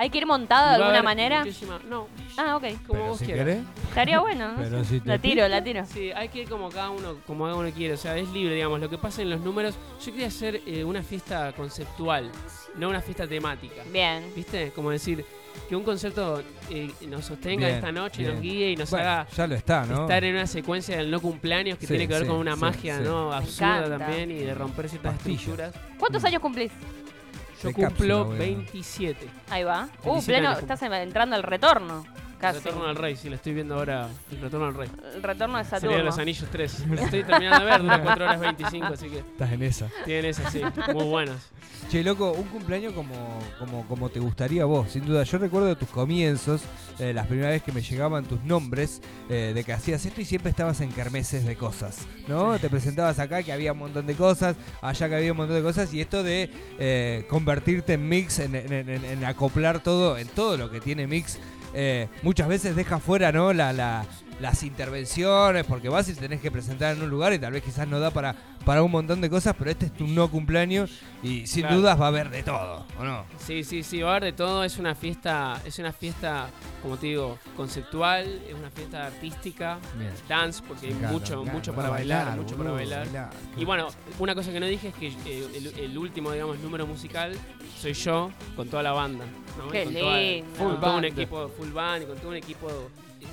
¿Hay 0.00 0.10
que 0.10 0.18
ir 0.18 0.22
y 0.22 0.26
montado 0.26 0.68
de 0.68 0.74
alguna 0.76 1.02
manera? 1.02 1.40
muchísima- 1.40 1.80
no, 1.88 2.06
Ah, 2.36 2.54
ok. 2.56 2.62
como 2.86 2.92
Pero 3.00 3.04
vos 3.06 3.18
si 3.18 3.24
quieras. 3.24 3.44
querés. 3.46 3.62
Estaría 3.88 4.20
bueno. 4.20 4.52
¿no? 4.52 4.58
Pero 4.58 4.84
si 4.84 5.00
te 5.00 5.08
La 5.08 5.18
tiro, 5.18 5.48
la 5.48 5.64
tiro. 5.64 5.84
Sí, 5.86 6.12
hay 6.12 6.28
que 6.28 6.42
ir 6.42 6.48
como 6.48 6.68
cada 6.68 6.90
uno, 6.90 7.16
como 7.26 7.44
cada 7.46 7.56
uno 7.56 7.68
quiere, 7.72 7.94
o 7.94 7.96
sea, 7.96 8.16
es 8.16 8.28
libre, 8.28 8.54
digamos, 8.54 8.78
lo 8.78 8.88
que 8.88 8.96
pasa 8.98 9.22
en 9.22 9.30
los 9.30 9.40
números. 9.40 9.74
Yo 10.04 10.12
quería 10.12 10.28
hacer 10.28 10.60
eh, 10.66 10.84
una 10.84 11.02
fiesta 11.02 11.52
conceptual, 11.52 12.30
no 12.76 12.88
una 12.90 13.00
fiesta 13.00 13.26
temática. 13.26 13.82
Bien. 13.92 14.30
¿Viste? 14.36 14.70
Como 14.70 14.90
decir, 14.90 15.24
que 15.68 15.76
un 15.76 15.82
concepto 15.84 16.42
eh, 16.70 16.90
nos 17.08 17.24
sostenga 17.26 17.66
Bien, 17.66 17.78
esta 17.78 17.92
noche, 17.92 18.22
bien. 18.22 18.34
nos 18.34 18.42
guíe 18.42 18.70
y 18.70 18.76
nos 18.76 18.90
Bueno, 18.90 19.08
haga 19.08 19.26
ya 19.36 19.46
lo 19.46 19.54
está, 19.54 19.84
¿no? 19.86 20.02
estar 20.02 20.24
en 20.24 20.34
una 20.34 20.46
secuencia 20.46 20.96
del 20.96 21.10
no 21.10 21.20
cumpleaños 21.20 21.78
que 21.78 21.86
Sí, 21.86 21.92
tiene 21.92 22.08
que 22.08 22.14
ver 22.14 22.22
sí, 22.22 22.28
con 22.28 22.36
una 22.38 22.54
sí, 22.54 22.60
magia 22.60 22.98
sí. 22.98 23.04
no 23.04 23.32
absurda 23.32 23.98
también 23.98 24.30
y 24.30 24.38
de 24.38 24.54
romper 24.54 24.88
ciertas 24.88 25.14
Pastillas. 25.14 25.40
estructuras. 25.40 25.74
¿Cuántos 25.98 26.24
años 26.24 26.40
cumplís? 26.40 26.72
Yo 27.62 27.68
De 27.68 27.74
cumplo 27.74 27.88
cápsula, 27.90 28.14
bueno. 28.22 28.38
27. 28.38 29.26
Ahí 29.50 29.64
va. 29.64 29.88
Uh, 30.04 30.12
27 30.12 30.24
pleno, 30.26 30.52
estás 30.58 30.80
entrando 30.82 31.34
al 31.36 31.42
retorno. 31.42 32.06
Casi. 32.40 32.58
Retorno 32.60 32.86
al 32.86 32.94
Rey, 32.96 33.16
sí, 33.16 33.28
la 33.28 33.36
estoy 33.36 33.52
viendo 33.54 33.74
ahora. 33.74 34.08
El 34.30 34.40
Retorno 34.40 34.66
al 34.66 34.74
Rey. 34.74 34.88
El 35.14 35.22
retorno 35.22 35.58
de 35.58 35.64
Sería 35.64 35.80
Saturno. 35.80 36.02
Los 36.04 36.18
Anillos 36.18 36.48
3. 36.50 36.86
La 36.90 37.02
estoy 37.02 37.24
terminando 37.24 37.64
de 37.64 37.70
ver, 37.70 37.82
dura 37.82 38.02
4 38.02 38.24
horas 38.24 38.40
25, 38.40 38.86
así 38.86 39.08
que 39.08 39.18
Estás 39.18 39.52
en 39.52 39.62
esa. 39.62 39.88
tienen 40.04 40.26
esas, 40.26 40.52
sí, 40.52 40.60
muy 40.94 41.04
buenas. 41.04 41.36
Che, 41.90 42.02
loco, 42.04 42.32
un 42.32 42.44
cumpleaños 42.48 42.92
como, 42.92 43.14
como, 43.58 43.86
como 43.88 44.08
te 44.10 44.20
gustaría 44.20 44.62
a 44.62 44.66
vos, 44.66 44.90
sin 44.92 45.06
duda. 45.06 45.22
Yo 45.24 45.38
recuerdo 45.38 45.76
tus 45.76 45.88
comienzos, 45.88 46.62
eh, 46.98 47.12
las 47.14 47.26
primeras 47.26 47.50
veces 47.52 47.62
que 47.64 47.72
me 47.72 47.80
llegaban 47.80 48.24
tus 48.24 48.42
nombres, 48.44 49.00
eh, 49.30 49.52
de 49.54 49.64
que 49.64 49.72
hacías 49.72 50.04
esto 50.04 50.20
y 50.20 50.24
siempre 50.24 50.50
estabas 50.50 50.80
en 50.80 50.90
kermeses 50.92 51.44
de 51.46 51.56
cosas, 51.56 52.06
¿no? 52.26 52.58
Te 52.58 52.68
presentabas 52.68 53.18
acá 53.20 53.42
que 53.42 53.52
había 53.52 53.72
un 53.72 53.78
montón 53.78 54.06
de 54.06 54.14
cosas, 54.14 54.56
allá 54.82 55.08
que 55.08 55.14
había 55.16 55.30
un 55.32 55.38
montón 55.38 55.56
de 55.56 55.62
cosas, 55.62 55.92
y 55.94 56.00
esto 56.00 56.22
de 56.22 56.50
eh, 56.78 57.26
convertirte 57.30 57.94
en 57.94 58.08
mix, 58.08 58.38
en, 58.40 58.54
en- 58.54 58.72
en- 58.90 59.04
en 59.04 59.24
acoplar 59.24 59.80
todo, 59.82 60.18
en 60.18 60.28
todo 60.28 60.56
lo 60.56 60.70
que 60.70 60.80
tiene 60.80 61.06
mix, 61.06 61.38
eh, 61.74 62.08
muchas 62.22 62.48
veces 62.48 62.74
deja 62.76 62.98
fuera, 62.98 63.32
¿no? 63.32 63.52
La, 63.52 63.72
la- 63.72 64.04
las 64.40 64.62
intervenciones, 64.62 65.64
porque 65.64 65.88
vas 65.88 66.08
y 66.08 66.14
te 66.14 66.20
tenés 66.20 66.40
que 66.40 66.52
presentar 66.52 66.94
en 66.96 67.02
un 67.02 67.10
lugar 67.10 67.32
y 67.32 67.40
tal 67.40 67.52
vez 67.52 67.60
quizás 67.64 67.88
no 67.88 67.98
da 67.98 68.12
para, 68.12 68.36
para 68.64 68.84
un 68.84 68.90
montón 68.92 69.20
de 69.20 69.28
cosas, 69.28 69.52
pero 69.58 69.68
este 69.68 69.86
es 69.86 69.92
tu 69.92 70.06
no 70.06 70.30
cumpleaños 70.30 70.90
y 71.24 71.44
sin 71.48 71.62
Claro. 71.62 71.78
dudas 71.78 72.00
va 72.00 72.04
a 72.04 72.08
haber 72.08 72.30
de 72.30 72.44
todo, 72.44 72.86
¿o 73.00 73.04
no? 73.04 73.24
Sí, 73.44 73.64
sí, 73.64 73.82
sí, 73.82 74.00
va 74.00 74.10
a 74.10 74.16
haber 74.16 74.24
de 74.26 74.32
todo. 74.34 74.62
Es 74.62 74.78
una 74.78 74.94
fiesta, 74.94 75.60
es 75.64 75.80
una 75.80 75.92
fiesta, 75.92 76.50
como 76.82 76.96
te 76.96 77.06
digo, 77.08 77.36
conceptual, 77.56 78.40
es 78.48 78.54
una 78.54 78.70
fiesta 78.70 79.06
artística, 79.06 79.78
Bien. 79.98 80.12
dance, 80.28 80.62
porque 80.68 80.86
hay 80.86 80.94
mucho, 80.94 81.44
mucho 81.44 81.74
para 81.74 81.90
bailar, 81.90 82.36
mucho 82.36 82.56
para 82.56 82.70
bailar. 82.70 83.08
Y 83.56 83.64
bueno, 83.64 83.88
una 84.20 84.36
cosa 84.36 84.52
que 84.52 84.60
no 84.60 84.66
dije 84.66 84.88
es 84.88 84.94
que 84.94 85.38
el, 85.56 85.66
el 85.80 85.98
último, 85.98 86.30
digamos, 86.30 86.60
número 86.60 86.86
musical 86.86 87.32
soy 87.76 87.92
yo 87.94 88.30
con 88.54 88.68
toda 88.68 88.84
la 88.84 88.92
banda. 88.92 89.24
¿No? 89.58 89.68
Qué 89.70 89.82
Y 89.82 89.84
con 89.86 89.94
toda- 89.94 90.18
lindo. 90.20 90.58
con 90.58 90.80
todo 90.80 90.96
un 90.98 91.04
equipo 91.04 91.48
full 91.48 91.70
band 91.70 92.02
y 92.02 92.06
con 92.06 92.16
todo 92.18 92.28
un 92.30 92.36
equipo 92.36 92.68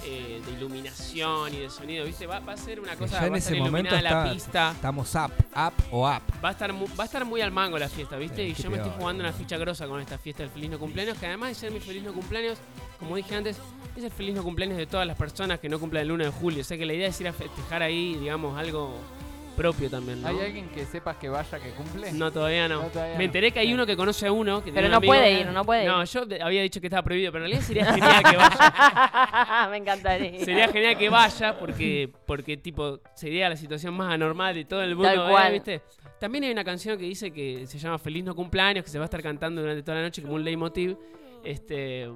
eh, 0.03 0.41
de 0.43 0.51
iluminación 0.53 1.53
y 1.53 1.57
de 1.59 1.69
sonido, 1.69 2.05
¿viste? 2.05 2.25
Va, 2.25 2.39
va 2.39 2.53
a 2.53 2.57
ser 2.57 2.79
una 2.79 2.95
cosa, 2.95 3.19
ya 3.19 3.25
en 3.27 3.31
va 3.33 3.35
a 3.35 3.39
ese 3.39 3.55
momento 3.55 3.95
la 4.01 4.31
pista. 4.31 4.71
Estamos 4.71 5.13
up, 5.15 5.31
up 5.55 5.73
o 5.91 6.09
up. 6.09 6.21
Va 6.43 6.49
a 6.49 6.51
estar 6.53 6.73
mu- 6.73 6.87
va 6.99 7.03
a 7.03 7.05
estar 7.05 7.23
muy 7.23 7.41
al 7.41 7.51
mango 7.51 7.77
la 7.77 7.87
fiesta, 7.87 8.17
¿viste? 8.17 8.41
Eh, 8.43 8.49
y 8.49 8.53
yo 8.55 8.69
me 8.71 8.77
estoy 8.77 8.91
jugando 8.97 9.23
una 9.23 9.31
ficha 9.31 9.57
grosa 9.57 9.87
con 9.87 10.01
esta 10.01 10.17
fiesta 10.17 10.41
del 10.43 10.51
feliz 10.51 10.71
no 10.71 10.79
cumpleaños, 10.79 11.17
que 11.19 11.27
además 11.27 11.49
de 11.49 11.55
ser 11.55 11.71
mi 11.71 11.79
feliz 11.79 12.01
no 12.03 12.13
cumpleaños, 12.13 12.57
como 12.99 13.15
dije 13.15 13.35
antes, 13.35 13.57
es 13.95 14.03
el 14.03 14.11
feliz 14.11 14.33
no 14.35 14.43
cumpleaños 14.43 14.77
de 14.77 14.87
todas 14.87 15.05
las 15.05 15.17
personas 15.17 15.59
que 15.59 15.69
no 15.69 15.79
cumplen 15.79 16.01
el 16.03 16.11
1 16.11 16.23
de 16.25 16.31
julio. 16.31 16.61
O 16.61 16.63
sea 16.63 16.77
que 16.77 16.85
la 16.87 16.93
idea 16.93 17.07
es 17.07 17.21
ir 17.21 17.27
a 17.27 17.33
festejar 17.33 17.83
ahí, 17.83 18.15
digamos, 18.15 18.57
algo 18.57 18.91
propio 19.55 19.89
también, 19.89 20.21
¿no? 20.21 20.27
¿Hay 20.27 20.39
alguien 20.39 20.69
que 20.69 20.85
sepas 20.85 21.17
que 21.17 21.29
vaya 21.29 21.59
que 21.59 21.71
cumple? 21.71 22.11
No, 22.13 22.31
todavía 22.31 22.67
no. 22.67 22.83
No, 22.83 22.89
todavía 22.89 23.13
Me 23.13 23.23
no. 23.23 23.25
enteré 23.25 23.51
que 23.51 23.59
hay 23.59 23.73
uno 23.73 23.85
que 23.85 23.95
conoce 23.95 24.27
a 24.27 24.31
uno. 24.31 24.63
Que 24.63 24.71
Pero 24.71 24.89
no 24.89 24.97
amigo- 24.97 25.11
puede 25.13 25.31
ir, 25.39 25.47
no 25.47 25.63
puede 25.65 25.83
ir. 25.83 25.89
No, 25.89 26.03
yo 26.03 26.21
había 26.41 26.61
dicho 26.61 26.79
que 26.81 26.87
estaba 26.87 27.03
prohibido, 27.03 27.31
pero 27.31 27.45
en 27.45 27.51
realidad 27.51 27.67
sería 27.67 27.85
genial 27.93 28.23
que 28.29 28.37
vaya. 28.37 29.67
Me 29.71 29.77
encantaría. 29.77 30.45
Sería 30.45 30.67
genial 30.67 30.97
que 30.97 31.09
vaya 31.09 31.57
porque, 31.57 32.11
porque 32.25 32.57
tipo, 32.57 32.99
sería 33.15 33.49
la 33.49 33.55
situación 33.55 33.93
más 33.93 34.13
anormal 34.13 34.53
de 34.55 34.65
todo 34.65 34.81
el 34.83 34.95
mundo. 34.95 35.09
Tal 35.13 35.27
¿eh? 35.27 35.31
cual. 35.31 35.53
¿viste? 35.53 35.81
También 36.19 36.43
hay 36.45 36.51
una 36.51 36.63
canción 36.63 36.97
que 36.97 37.05
dice 37.05 37.31
que 37.31 37.67
se 37.67 37.77
llama 37.77 37.97
Feliz 37.99 38.23
no 38.23 38.35
cumpleaños, 38.35 38.83
que 38.83 38.89
se 38.89 38.97
va 38.97 39.05
a 39.05 39.07
estar 39.07 39.21
cantando 39.21 39.61
durante 39.61 39.83
toda 39.83 39.97
la 39.97 40.03
noche 40.03 40.21
como 40.21 40.35
un 40.35 40.43
leitmotiv. 40.43 40.97
Este, 41.43 42.09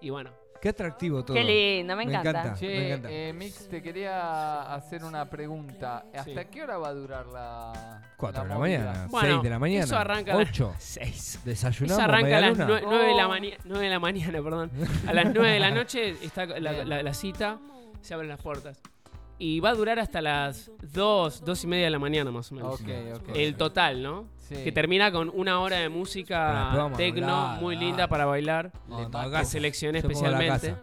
y 0.00 0.10
bueno, 0.10 0.30
Qué 0.60 0.68
atractivo 0.70 1.24
todo. 1.24 1.34
Qué 1.36 1.44
lindo, 1.44 1.94
me 1.96 2.04
Me 2.06 2.10
encanta. 2.12 2.30
encanta. 2.40 2.60
Me 2.60 2.86
encanta. 2.88 3.08
eh, 3.10 3.32
Mix, 3.32 3.68
te 3.68 3.82
quería 3.82 4.74
hacer 4.74 5.04
una 5.04 5.28
pregunta. 5.28 6.04
¿Hasta 6.14 6.24
Sí. 6.42 6.48
qué 6.50 6.62
hora 6.62 6.78
va 6.78 6.88
a 6.88 6.94
durar 6.94 7.26
la 7.26 8.02
4 8.16 8.42
de 8.42 8.48
la 8.48 8.58
mañana, 8.58 9.06
Bueno, 9.10 9.28
6 9.28 9.42
de 9.42 9.50
la 9.50 9.58
mañana, 9.58 9.84
eso 9.84 9.96
arranca 9.96 10.32
a 10.32 10.36
las 10.38 10.48
8. 10.48 10.74
6. 10.78 11.40
Desayunamos, 11.44 11.98
Eso 12.02 12.08
arranca 12.10 12.36
a 12.36 12.40
las 12.40 12.50
luna. 12.58 12.80
9, 12.84 13.06
de 13.06 13.14
la 13.14 13.26
Oh. 13.26 13.28
mañana, 13.28 13.56
9 13.64 13.84
de 13.84 13.90
la 13.90 13.98
mañana, 14.00 14.42
perdón. 14.42 14.70
A 15.06 15.12
las 15.12 15.24
9 15.34 15.50
de 15.52 15.60
la 15.60 15.70
noche 15.70 16.10
está 16.22 16.46
la, 16.46 16.72
la- 16.84 17.02
la 17.02 17.14
cita, 17.14 17.58
se 18.00 18.14
abren 18.14 18.28
las 18.30 18.40
puertas. 18.40 18.80
Y 19.38 19.60
va 19.60 19.70
a 19.70 19.74
durar 19.74 19.98
hasta 19.98 20.22
las 20.22 20.70
2, 20.92 21.44
2 21.44 21.64
y 21.64 21.66
media 21.66 21.84
de 21.84 21.90
la 21.90 21.98
mañana 21.98 22.30
más 22.30 22.50
o 22.52 22.54
menos. 22.54 22.80
Ok, 22.80 22.88
ok. 23.16 23.28
El 23.34 23.56
total, 23.56 24.02
¿no? 24.02 24.26
Sí. 24.48 24.56
Que 24.62 24.72
termina 24.72 25.12
con 25.12 25.30
una 25.34 25.60
hora 25.60 25.78
de 25.78 25.88
música 25.88 26.90
tecno 26.96 27.56
muy 27.60 27.76
linda 27.76 28.08
para 28.08 28.24
bailar. 28.24 28.72
Que 29.38 29.44
seleccioné 29.44 30.00
la 30.00 30.08
especialmente. 30.08 30.76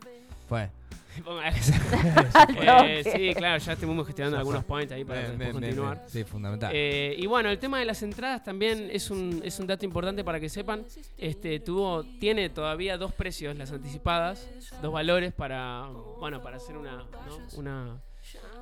Fue. 0.47 0.69
Eh, 2.63 3.03
sí, 3.15 3.33
claro, 3.35 3.57
ya 3.57 3.73
estuvimos 3.73 4.05
gestionando 4.05 4.37
algunos 4.37 4.63
points 4.63 4.91
ahí 4.91 5.03
para 5.03 5.21
bien, 5.21 5.37
bien, 5.37 5.51
continuar. 5.51 5.97
bien. 5.97 6.09
Sí, 6.09 6.23
fundamental. 6.23 6.71
Eh, 6.73 7.15
y 7.17 7.25
bueno, 7.27 7.49
el 7.49 7.59
tema 7.59 7.79
de 7.79 7.85
las 7.85 8.01
entradas 8.03 8.43
también 8.43 8.89
es 8.91 9.09
un, 9.11 9.41
es 9.43 9.59
un 9.59 9.67
dato 9.67 9.85
importante 9.85 10.23
para 10.23 10.39
que 10.39 10.49
sepan. 10.49 10.85
Este 11.17 11.59
tuvo, 11.59 12.03
tiene 12.19 12.49
todavía 12.49 12.97
dos 12.97 13.13
precios 13.13 13.55
las 13.55 13.71
anticipadas, 13.71 14.47
dos 14.81 14.91
valores 14.91 15.33
para, 15.33 15.87
bueno, 16.19 16.41
para 16.41 16.57
hacer 16.57 16.77
una, 16.77 16.97
¿no? 16.97 17.37
una, 17.57 18.01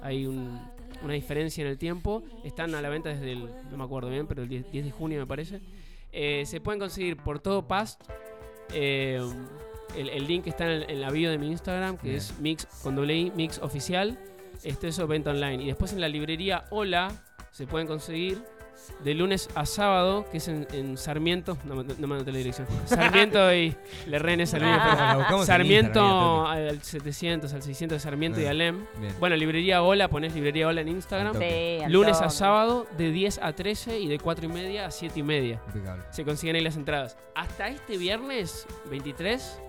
hay 0.01 0.25
un- 0.25 0.59
una 1.03 1.13
diferencia 1.13 1.61
en 1.63 1.67
el 1.69 1.77
tiempo. 1.77 2.23
Están 2.43 2.75
a 2.75 2.81
la 2.81 2.89
venta 2.89 3.09
desde 3.09 3.31
el, 3.31 3.49
no 3.71 3.77
me 3.77 3.83
acuerdo 3.83 4.09
bien, 4.09 4.27
pero 4.27 4.43
el 4.43 4.49
10, 4.49 4.71
10 4.71 4.85
de 4.85 4.91
junio 4.91 5.19
me 5.19 5.27
parece. 5.27 5.61
Eh, 6.11 6.43
se 6.45 6.59
pueden 6.61 6.79
conseguir 6.79 7.17
por 7.17 7.39
todo 7.39 7.67
Past. 7.67 8.01
Eh, 8.73 9.19
el, 9.97 10.09
el 10.09 10.27
link 10.27 10.47
está 10.47 10.65
en, 10.65 10.83
el- 10.83 10.89
en 10.89 11.01
la 11.01 11.09
bio 11.11 11.29
de 11.31 11.37
mi 11.37 11.47
Instagram, 11.47 11.97
que 11.97 12.07
Bien. 12.09 12.17
es 12.17 12.37
mix 12.39 12.65
con 12.83 12.95
doble 12.95 13.15
I, 13.17 13.31
mix 13.35 13.59
oficial. 13.59 14.17
Esto 14.63 14.87
es 14.87 15.07
venta 15.07 15.31
online. 15.31 15.63
Y 15.63 15.67
después 15.67 15.91
en 15.93 16.01
la 16.01 16.07
librería 16.09 16.65
Hola 16.69 17.11
se 17.51 17.65
pueden 17.67 17.87
conseguir 17.87 18.43
de 19.03 19.13
lunes 19.13 19.49
a 19.55 19.65
sábado, 19.65 20.25
que 20.31 20.37
es 20.37 20.47
en, 20.47 20.67
en 20.73 20.97
Sarmiento. 20.97 21.57
No, 21.65 21.75
me- 21.75 21.83
no 21.97 22.07
me 22.07 22.15
anoté 22.15 22.31
la 22.31 22.37
dirección. 22.37 22.67
Sarmiento 22.85 23.53
y 23.55 23.75
Le 24.07 24.19
René 24.19 24.45
Sarmiento. 24.45 25.39
En 25.39 25.45
Sarmiento 25.45 26.47
al 26.47 26.81
700, 26.83 27.53
al 27.53 27.61
600 27.63 27.95
de 27.95 27.99
Sarmiento 27.99 28.39
y 28.41 28.45
Ah, 28.45 28.51
Alem. 28.51 28.85
Bien. 28.99 29.13
Bueno, 29.19 29.35
librería 29.35 29.81
Hola, 29.83 30.07
pones 30.09 30.33
librería 30.33 30.67
Hola 30.67 30.81
en 30.81 30.87
Instagram. 30.89 31.33
Sí, 31.39 31.79
Lunes 31.87 32.21
a 32.21 32.29
sábado 32.29 32.85
de 32.97 33.11
10 33.11 33.39
a 33.41 33.53
13 33.53 33.99
y 33.99 34.07
de 34.07 34.19
4 34.19 34.45
y 34.45 34.49
media 34.49 34.85
a 34.85 34.91
7 34.91 35.19
y 35.19 35.23
media. 35.23 35.61
Impecable. 35.67 36.03
Se 36.11 36.23
consiguen 36.25 36.55
ahí 36.57 36.61
las 36.63 36.75
entradas. 36.75 37.17
Hasta 37.35 37.69
este 37.69 37.97
viernes 37.97 38.67
23, 38.89 39.59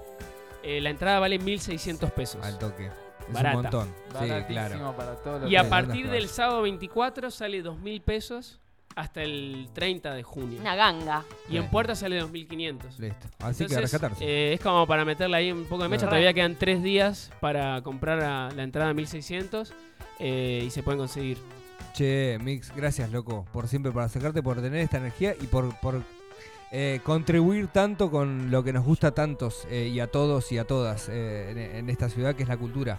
eh, 0.63 0.81
la 0.81 0.91
entrada 0.91 1.19
vale 1.21 1.39
1.600 1.41 2.11
pesos. 2.13 2.45
Al 2.45 2.59
toque. 2.59 2.87
Es 2.87 3.33
Barata. 3.35 3.57
un 3.57 3.63
montón. 3.63 3.95
Sí, 4.21 4.29
claro. 4.49 4.95
para 4.97 5.15
todos 5.17 5.43
los 5.43 5.51
Y 5.51 5.55
a 5.57 5.69
partir 5.69 6.11
del 6.11 6.29
sábado 6.29 6.63
24 6.63 7.31
sale 7.31 7.63
2.000 7.63 8.03
pesos 8.03 8.61
hasta 8.97 9.23
el 9.23 9.69
30 9.73 10.13
de 10.15 10.23
junio. 10.23 10.61
Una 10.61 10.75
ganga. 10.75 11.25
Y 11.49 11.57
en 11.57 11.69
puerta 11.69 11.95
sale 11.95 12.21
2.500. 12.23 12.99
Listo. 12.99 13.29
Así 13.41 13.67
que 13.67 13.81
rescatarse. 13.81 14.25
eh, 14.25 14.53
es 14.55 14.61
como 14.61 14.87
para 14.87 15.05
meterle 15.05 15.37
ahí 15.37 15.53
un 15.53 15.65
poco 15.65 15.83
de 15.85 15.89
mecha. 15.89 16.01
Claro. 16.03 16.11
Todavía 16.13 16.33
quedan 16.35 16.57
tres 16.57 16.83
días 16.83 17.31
para 17.41 17.81
comprar 17.83 18.21
a- 18.21 18.51
la 18.51 18.63
entrada 18.63 18.91
a 18.91 18.95
1600 18.95 19.73
eh, 20.19 20.63
y 20.67 20.71
se 20.71 20.83
pueden 20.83 20.99
conseguir. 20.99 21.39
Che, 21.95 22.39
Mix, 22.43 22.75
gracias, 22.75 23.11
loco, 23.13 23.45
por 23.53 23.69
siempre, 23.69 23.93
por 23.93 24.03
acercarte, 24.03 24.43
por 24.43 24.63
tener 24.63 24.81
esta 24.81 24.97
energía 24.97 25.35
y 25.39 25.47
por, 25.47 25.79
por 25.81 26.03
eh, 26.75 27.01
contribuir 27.05 27.67
tanto 27.69 28.11
con 28.11 28.51
lo 28.51 28.65
que 28.65 28.73
nos 28.73 28.83
gusta 28.83 29.09
a 29.09 29.11
tantos 29.11 29.67
eh, 29.69 29.91
y 29.93 30.01
a 30.01 30.07
todos 30.07 30.51
y 30.53 30.57
a 30.57 30.65
todas 30.65 31.11
eh, 31.11 31.77
en, 31.79 31.91
esta 31.91 32.09
ciudad 32.09 32.35
que 32.35 32.45
es 32.45 32.49
la 32.49 32.57
cultura. 32.57 32.99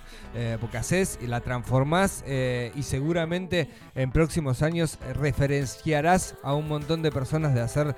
Porque 0.61 0.77
haces 0.77 1.17
y 1.21 1.27
la 1.27 1.41
transformás 1.41 2.23
y 2.27 2.83
seguramente 2.83 3.69
en 3.95 4.11
próximos 4.11 4.61
años 4.61 4.99
referenciarás 5.15 6.35
a 6.43 6.53
un 6.53 6.67
montón 6.67 7.01
de 7.01 7.11
personas 7.11 7.53
de 7.53 7.61
hacer 7.61 7.95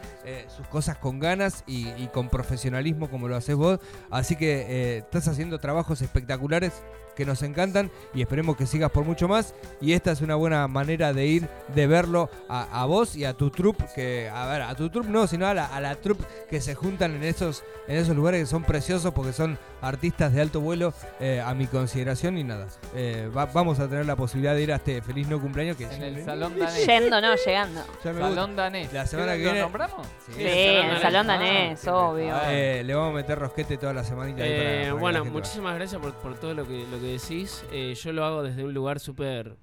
sus 0.56 0.68
cosas 0.68 0.98
con 0.98 1.20
ganas 1.20 1.64
y, 1.66 1.90
y 1.98 2.10
con 2.14 2.30
profesionalismo 2.30 3.10
como 3.10 3.28
lo 3.28 3.36
haces 3.36 3.56
vos. 3.56 3.80
Así 4.10 4.36
que 4.36 4.98
estás 4.98 5.28
haciendo 5.28 5.60
trabajos 5.60 6.02
espectaculares 6.02 6.84
que 7.16 7.26
nos 7.26 7.42
encantan 7.44 7.90
y 8.14 8.22
esperemos 8.22 8.56
que 8.58 8.66
sigas 8.66 8.92
por 8.92 9.04
mucho 9.06 9.28
más. 9.28 9.54
Y 9.82 9.94
esta 9.94 10.12
es 10.12 10.22
una 10.22 10.36
buena 10.36 10.68
manera 10.68 11.14
de 11.14 11.26
ir, 11.26 11.48
de 11.74 11.88
verlo 11.88 12.30
a, 12.50 12.82
a 12.82 12.86
vos 12.86 13.16
y 13.16 13.26
a 13.26 13.34
tu 13.34 13.50
troupe, 13.50 13.86
que, 13.96 14.30
a 14.30 14.46
ver, 14.48 14.62
a 14.62 14.76
tu 14.76 14.90
troupe 14.90 15.10
no, 15.10 15.28
sino 15.28 15.48
a 15.48 15.54
la, 15.54 15.66
a 15.66 15.80
la 15.82 15.96
troupe 15.96 16.24
que 16.50 16.62
se 16.62 16.76
juntan 16.76 17.16
en 17.16 17.24
esos, 17.24 17.64
en 17.88 17.98
esos 17.98 18.16
lugares 18.16 18.42
que 18.42 18.46
son 18.48 18.64
preciosos 18.64 19.14
porque 19.14 19.34
son 19.34 19.58
artistas 19.82 20.34
de 20.34 20.42
alto 20.42 20.62
vuelo 20.62 20.94
eh, 21.20 21.42
a 21.46 21.54
mi 21.54 21.68
consideración 21.68 22.38
y 22.38 22.44
nada. 22.44 22.68
Eh, 22.96 23.30
va- 23.36 23.46
vamos 23.46 23.80
a 23.80 23.88
tener 23.88 24.06
la 24.06 24.16
posibilidad 24.16 24.56
de 24.56 24.64
ir 24.64 24.72
a 24.74 24.76
este 24.78 25.02
feliz 25.02 25.28
no 25.28 25.40
cumpleaños 25.40 25.78
que 25.78 25.86
En 25.86 26.02
el 26.02 26.26
salón 26.26 26.58
danés. 26.58 26.86
Yendo, 26.86 27.22
no, 27.22 27.36
llegando. 27.36 27.82
Salón 28.02 28.56
danés. 28.56 28.92
La 28.92 29.06
semana 29.06 29.32
¿Lo 29.34 29.38
que 29.38 29.44
viene- 29.44 29.60
nombramos? 29.62 30.08
Sí. 30.26 30.34
Sí, 30.36 30.44
en 30.44 30.90
el 30.90 31.02
salón 31.02 31.30
Ah, 31.30 31.34
danés, 31.34 31.88
obvio. 31.88 32.36
Eh, 32.48 32.84
le 32.86 32.94
vamos 32.96 33.12
a 33.12 33.16
meter 33.16 33.38
rosquete 33.38 33.78
toda 33.78 33.94
la 33.94 34.04
semanita. 34.04 34.44
ahí 34.44 34.86
para- 34.86 34.94
bueno, 34.94 35.26
muchísimas 35.26 35.76
gracias 35.76 36.02
por, 36.02 36.14
por 36.16 36.36
todo 36.36 36.54
lo 36.54 36.68
que, 36.68 36.86
lo 36.92 37.00
que 37.00 37.05
decís. 37.06 37.66
Eh, 37.72 37.96
yo 37.96 38.14
lo 38.14 38.26
hago 38.26 38.44
desde 38.44 38.64
un 38.64 38.74
lugar 38.74 39.00
súper 39.00 39.56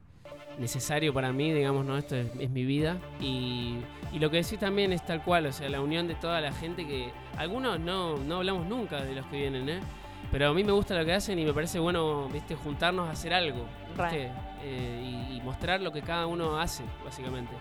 necesario 0.58 1.12
para 1.14 1.32
mí, 1.32 1.52
digamos, 1.52 1.84
¿no? 1.84 1.96
Esto 1.96 2.16
es, 2.16 2.30
es 2.38 2.50
mi 2.50 2.64
vida. 2.64 2.98
Y, 3.20 3.78
y 4.12 4.18
lo 4.18 4.30
que 4.30 4.38
decís 4.38 4.58
también 4.58 4.92
es 4.92 5.04
tal 5.04 5.22
cual, 5.22 5.46
o 5.46 5.52
sea, 5.52 5.68
la 5.68 5.80
unión 5.80 6.08
de 6.08 6.14
toda 6.14 6.40
la 6.40 6.52
gente 6.52 6.86
que... 6.86 7.10
Algunos 7.36 7.80
no, 7.80 8.16
no 8.18 8.36
hablamos 8.36 8.66
nunca 8.66 9.02
de 9.02 9.14
los 9.14 9.26
que 9.26 9.38
vienen, 9.38 9.68
¿eh? 9.68 9.80
Pero 10.30 10.48
a 10.48 10.54
mí 10.54 10.64
me 10.64 10.72
gusta 10.72 10.94
lo 10.98 11.04
que 11.04 11.12
hacen 11.12 11.38
y 11.38 11.44
me 11.44 11.52
parece 11.52 11.78
bueno, 11.78 12.28
viste, 12.28 12.54
juntarnos 12.54 13.08
a 13.08 13.12
hacer 13.12 13.34
algo. 13.34 13.66
¿viste? 13.88 14.30
Eh, 14.62 15.28
y, 15.30 15.36
y 15.36 15.40
mostrar 15.42 15.80
lo 15.80 15.92
que 15.92 16.02
cada 16.02 16.26
uno 16.26 16.58
hace, 16.58 16.84
básicamente. 17.04 17.52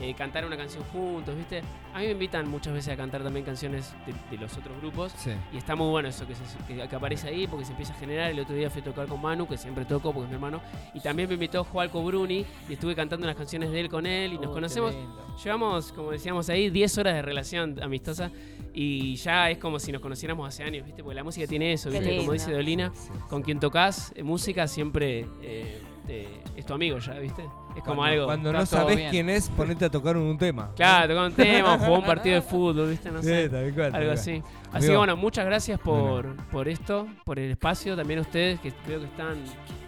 Eh, 0.00 0.14
cantar 0.14 0.44
una 0.46 0.56
canción 0.56 0.82
juntos, 0.92 1.36
¿viste? 1.36 1.62
A 1.94 1.98
mí 1.98 2.06
me 2.06 2.12
invitan 2.12 2.48
muchas 2.48 2.72
veces 2.72 2.94
a 2.94 2.96
cantar 2.96 3.22
también 3.22 3.44
canciones 3.44 3.92
de, 4.06 4.14
de 4.30 4.40
los 4.42 4.56
otros 4.56 4.76
grupos. 4.80 5.12
Sí. 5.16 5.30
Y 5.52 5.56
está 5.58 5.74
muy 5.74 5.88
bueno 5.88 6.08
eso 6.08 6.26
que, 6.26 6.34
se- 6.34 6.42
que- 6.66 6.88
que 6.88 6.96
aparece 6.96 7.28
ahí 7.28 7.46
porque 7.46 7.64
se 7.64 7.72
empieza 7.72 7.92
a 7.92 7.96
generar. 7.96 8.30
El 8.30 8.40
otro 8.40 8.54
día 8.54 8.70
fui 8.70 8.80
a 8.80 8.84
tocar 8.84 9.06
con 9.08 9.20
Manu, 9.20 9.46
que 9.48 9.56
siempre 9.58 9.84
toco 9.84 10.12
porque 10.12 10.24
es 10.26 10.28
mi 10.30 10.34
hermano. 10.34 10.60
Y 10.94 11.00
también 11.00 11.28
me 11.28 11.34
invitó 11.34 11.64
Jualco 11.64 12.02
Bruni 12.02 12.44
y 12.68 12.72
estuve 12.72 12.94
cantando 12.94 13.26
unas 13.26 13.36
canciones 13.36 13.70
de 13.72 13.80
él 13.80 13.88
con 13.88 14.06
él 14.06 14.32
y 14.34 14.38
nos 14.38 14.46
Oh, 14.46 14.52
conocemos. 14.52 14.94
Llevamos, 15.42 15.92
como 15.92 16.10
decíamos 16.12 16.48
ahí, 16.48 16.70
10 16.70 16.98
horas 16.98 17.14
de 17.14 17.22
relación 17.22 17.82
amistosa 17.82 18.30
y 18.72 19.16
ya 19.16 19.50
es 19.50 19.58
como 19.58 19.78
si 19.80 19.90
nos 19.92 20.00
conociéramos 20.00 20.46
hace 20.48 20.62
años, 20.62 20.84
¿viste? 20.86 21.02
Porque 21.02 21.16
la 21.16 21.24
música 21.24 21.46
tiene 21.46 21.72
eso, 21.72 21.90
Qué 21.90 21.98
¿viste? 21.98 22.08
Como 22.16 22.20
lindo. 22.20 22.32
dice 22.34 22.52
Dolina, 22.52 22.90
Sí, 22.94 23.08
sí. 23.12 23.18
con 23.28 23.42
quien 23.42 23.58
tocas 23.58 24.12
eh, 24.14 24.22
música 24.22 24.68
siempre 24.68 25.26
eh, 25.42 25.80
te- 26.10 26.42
es 26.56 26.66
tu 26.66 26.74
amigo 26.74 26.98
ya, 26.98 27.14
¿viste? 27.18 27.42
Es 27.76 27.82
como 27.84 27.96
Cuando- 27.96 28.02
algo... 28.04 28.24
Cuando 28.26 28.52
no 28.52 28.66
sabes 28.66 28.96
bien. 28.96 29.10
quién 29.10 29.30
es, 29.30 29.48
ponete 29.50 29.84
a 29.84 29.90
tocar 29.90 30.16
un 30.16 30.36
tema. 30.36 30.70
Claro, 30.74 31.14
tocar 31.14 31.26
un 31.30 31.32
tema, 31.36 31.78
jugar 31.78 31.98
un 32.00 32.04
partido 32.06 32.34
de 32.34 32.42
fútbol, 32.42 32.90
¿viste? 32.90 33.10
No 33.10 33.20
Sí, 33.22 33.28
sé. 33.28 33.48
tal 33.48 33.72
cual, 33.74 33.92
tal 33.92 33.94
Algo 33.94 34.06
cual. 34.08 34.18
así. 34.18 34.30
Así 34.32 34.76
Amigo. 34.76 34.92
que 34.92 34.96
bueno, 34.96 35.16
muchas 35.16 35.46
gracias 35.46 35.78
por, 35.80 36.34
por 36.48 36.68
esto, 36.68 37.06
por 37.24 37.38
el 37.38 37.50
espacio. 37.52 37.94
También 37.96 38.18
a 38.18 38.22
ustedes 38.22 38.58
que 38.60 38.72
creo 38.84 38.98
que 39.00 39.06
están 39.06 39.36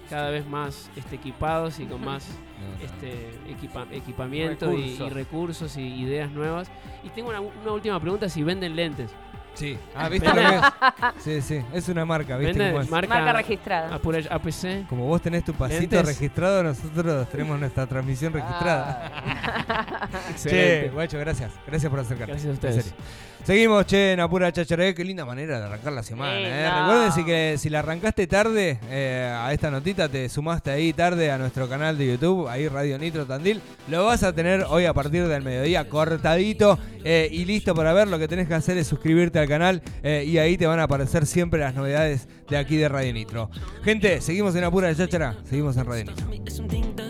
cada 0.09 0.31
vez 0.31 0.47
más 0.47 0.91
este, 0.97 1.17
equipados 1.17 1.81
y 1.81 1.87
con 1.87 2.05
más 2.05 2.27
este, 2.83 3.31
equipa- 3.51 3.87
equipamiento 3.91 4.73
y- 4.73 4.77
Y, 4.77 4.83
Recursos. 4.93 5.13
recursos 5.13 5.77
y 5.77 5.83
ideas 6.03 6.31
nuevas. 6.31 6.71
Y 7.03 7.09
tengo 7.11 7.31
una, 7.31 7.41
una 7.41 7.73
última 7.73 7.99
pregunta, 8.01 8.29
si 8.29 8.43
venden 8.45 8.77
lentes. 8.77 9.11
Sí. 9.55 9.79
Ah, 9.95 10.09
¿viste 10.09 10.27
lo 10.29 10.35
que 10.35 10.41
es? 10.57 10.63
Sí, 11.23 11.43
sí. 11.43 11.63
Es 11.73 11.89
una 11.89 12.05
marca, 12.05 12.37
¿viste 12.37 12.53
¿Venden 12.55 12.73
cómo 12.73 12.83
es? 12.83 12.91
marca, 12.91 13.15
Marca 13.15 13.33
registrada. 13.35 13.95
Apura- 13.95 14.27
APC? 14.31 14.87
Como 14.89 15.07
vos 15.07 15.21
tenés 15.21 15.45
tu 15.45 15.53
pasito 15.53 15.81
Lentes. 15.97 16.07
registrado, 16.07 16.63
nosotros 16.63 17.29
tenemos 17.29 17.61
nuestra 17.61 17.87
transmisión 17.87 18.33
registrada. 18.33 19.13
Ah, 19.15 20.09
che, 20.27 20.31
Excelente. 20.31 20.91
guacho, 20.91 21.19
gracias. 21.19 21.53
Gracias 21.67 21.91
por 21.91 22.01
acercarte. 22.01 22.33
Gracias 22.33 22.47
a 22.47 22.51
En 22.51 22.55
ustedes. 22.55 22.85
serio. 22.87 22.99
Seguimos, 23.45 23.87
che, 23.87 24.13
en 24.13 24.21
Apura 24.21 24.53
Chacharé. 24.53 24.95
Qué 24.95 25.05
linda 25.05 25.25
manera 25.25 25.59
de 25.59 25.67
arrancar 25.67 25.93
la 25.93 26.05
semana. 26.05 26.39
Eh. 26.39 26.71
no. 26.71 26.81
Recuerden 26.81 27.13
si 27.13 27.25
que 27.25 27.57
si 27.59 27.71
la 27.71 27.81
arrancaste 27.81 28.29
tarde 28.29 28.79
eh, 28.89 29.33
a 29.35 29.53
esta 29.53 29.69
notita, 29.71 30.09
te 30.09 30.29
sumaste 30.29 30.71
ahí 30.71 30.93
tarde 30.93 31.31
a 31.33 31.39
nuestro 31.39 31.69
canal 31.69 31.99
de 31.99 32.07
YouTube, 32.07 32.49
ahí 32.49 32.69
Radio 32.69 32.99
Nitro 32.99 33.27
Tandil. 33.27 33.61
Lo 33.89 34.05
vas 34.05 34.23
a 34.23 34.33
tener 34.33 34.65
hoy 34.69 34.85
a 34.85 34.95
partir 34.95 35.27
del 35.27 35.43
mediodía 35.43 35.89
cortadito 35.89 36.79
eh, 37.03 37.29
y 37.33 37.45
listo 37.45 37.75
para 37.75 37.93
ver. 37.93 38.07
Lo 38.07 38.19
que 38.21 38.29
tenés 38.29 38.47
que 38.47 38.55
hacer 38.55 38.79
es 38.79 38.87
suscribirte 38.87 39.41
al 39.41 39.49
canal 39.49 39.83
eh, 40.05 40.25
y 40.25 40.39
ahí 40.39 40.57
te 40.57 40.67
van 40.67 40.79
a 40.79 40.85
aparecer 40.85 41.27
siempre 41.27 41.59
las 41.59 41.75
novedades 41.75 42.29
de 42.49 42.57
aquí 42.57 42.77
de 42.77 42.89
Radio 42.89 43.13
Nitro. 43.13 43.51
Gente, 43.83 44.21
seguimos 44.21 44.55
en 44.55 44.63
Apura 44.63 44.95
Chachara, 44.95 45.37
seguimos 45.45 45.77
en 45.77 45.85
Radio 45.85 46.05
Nitro. 46.05 47.02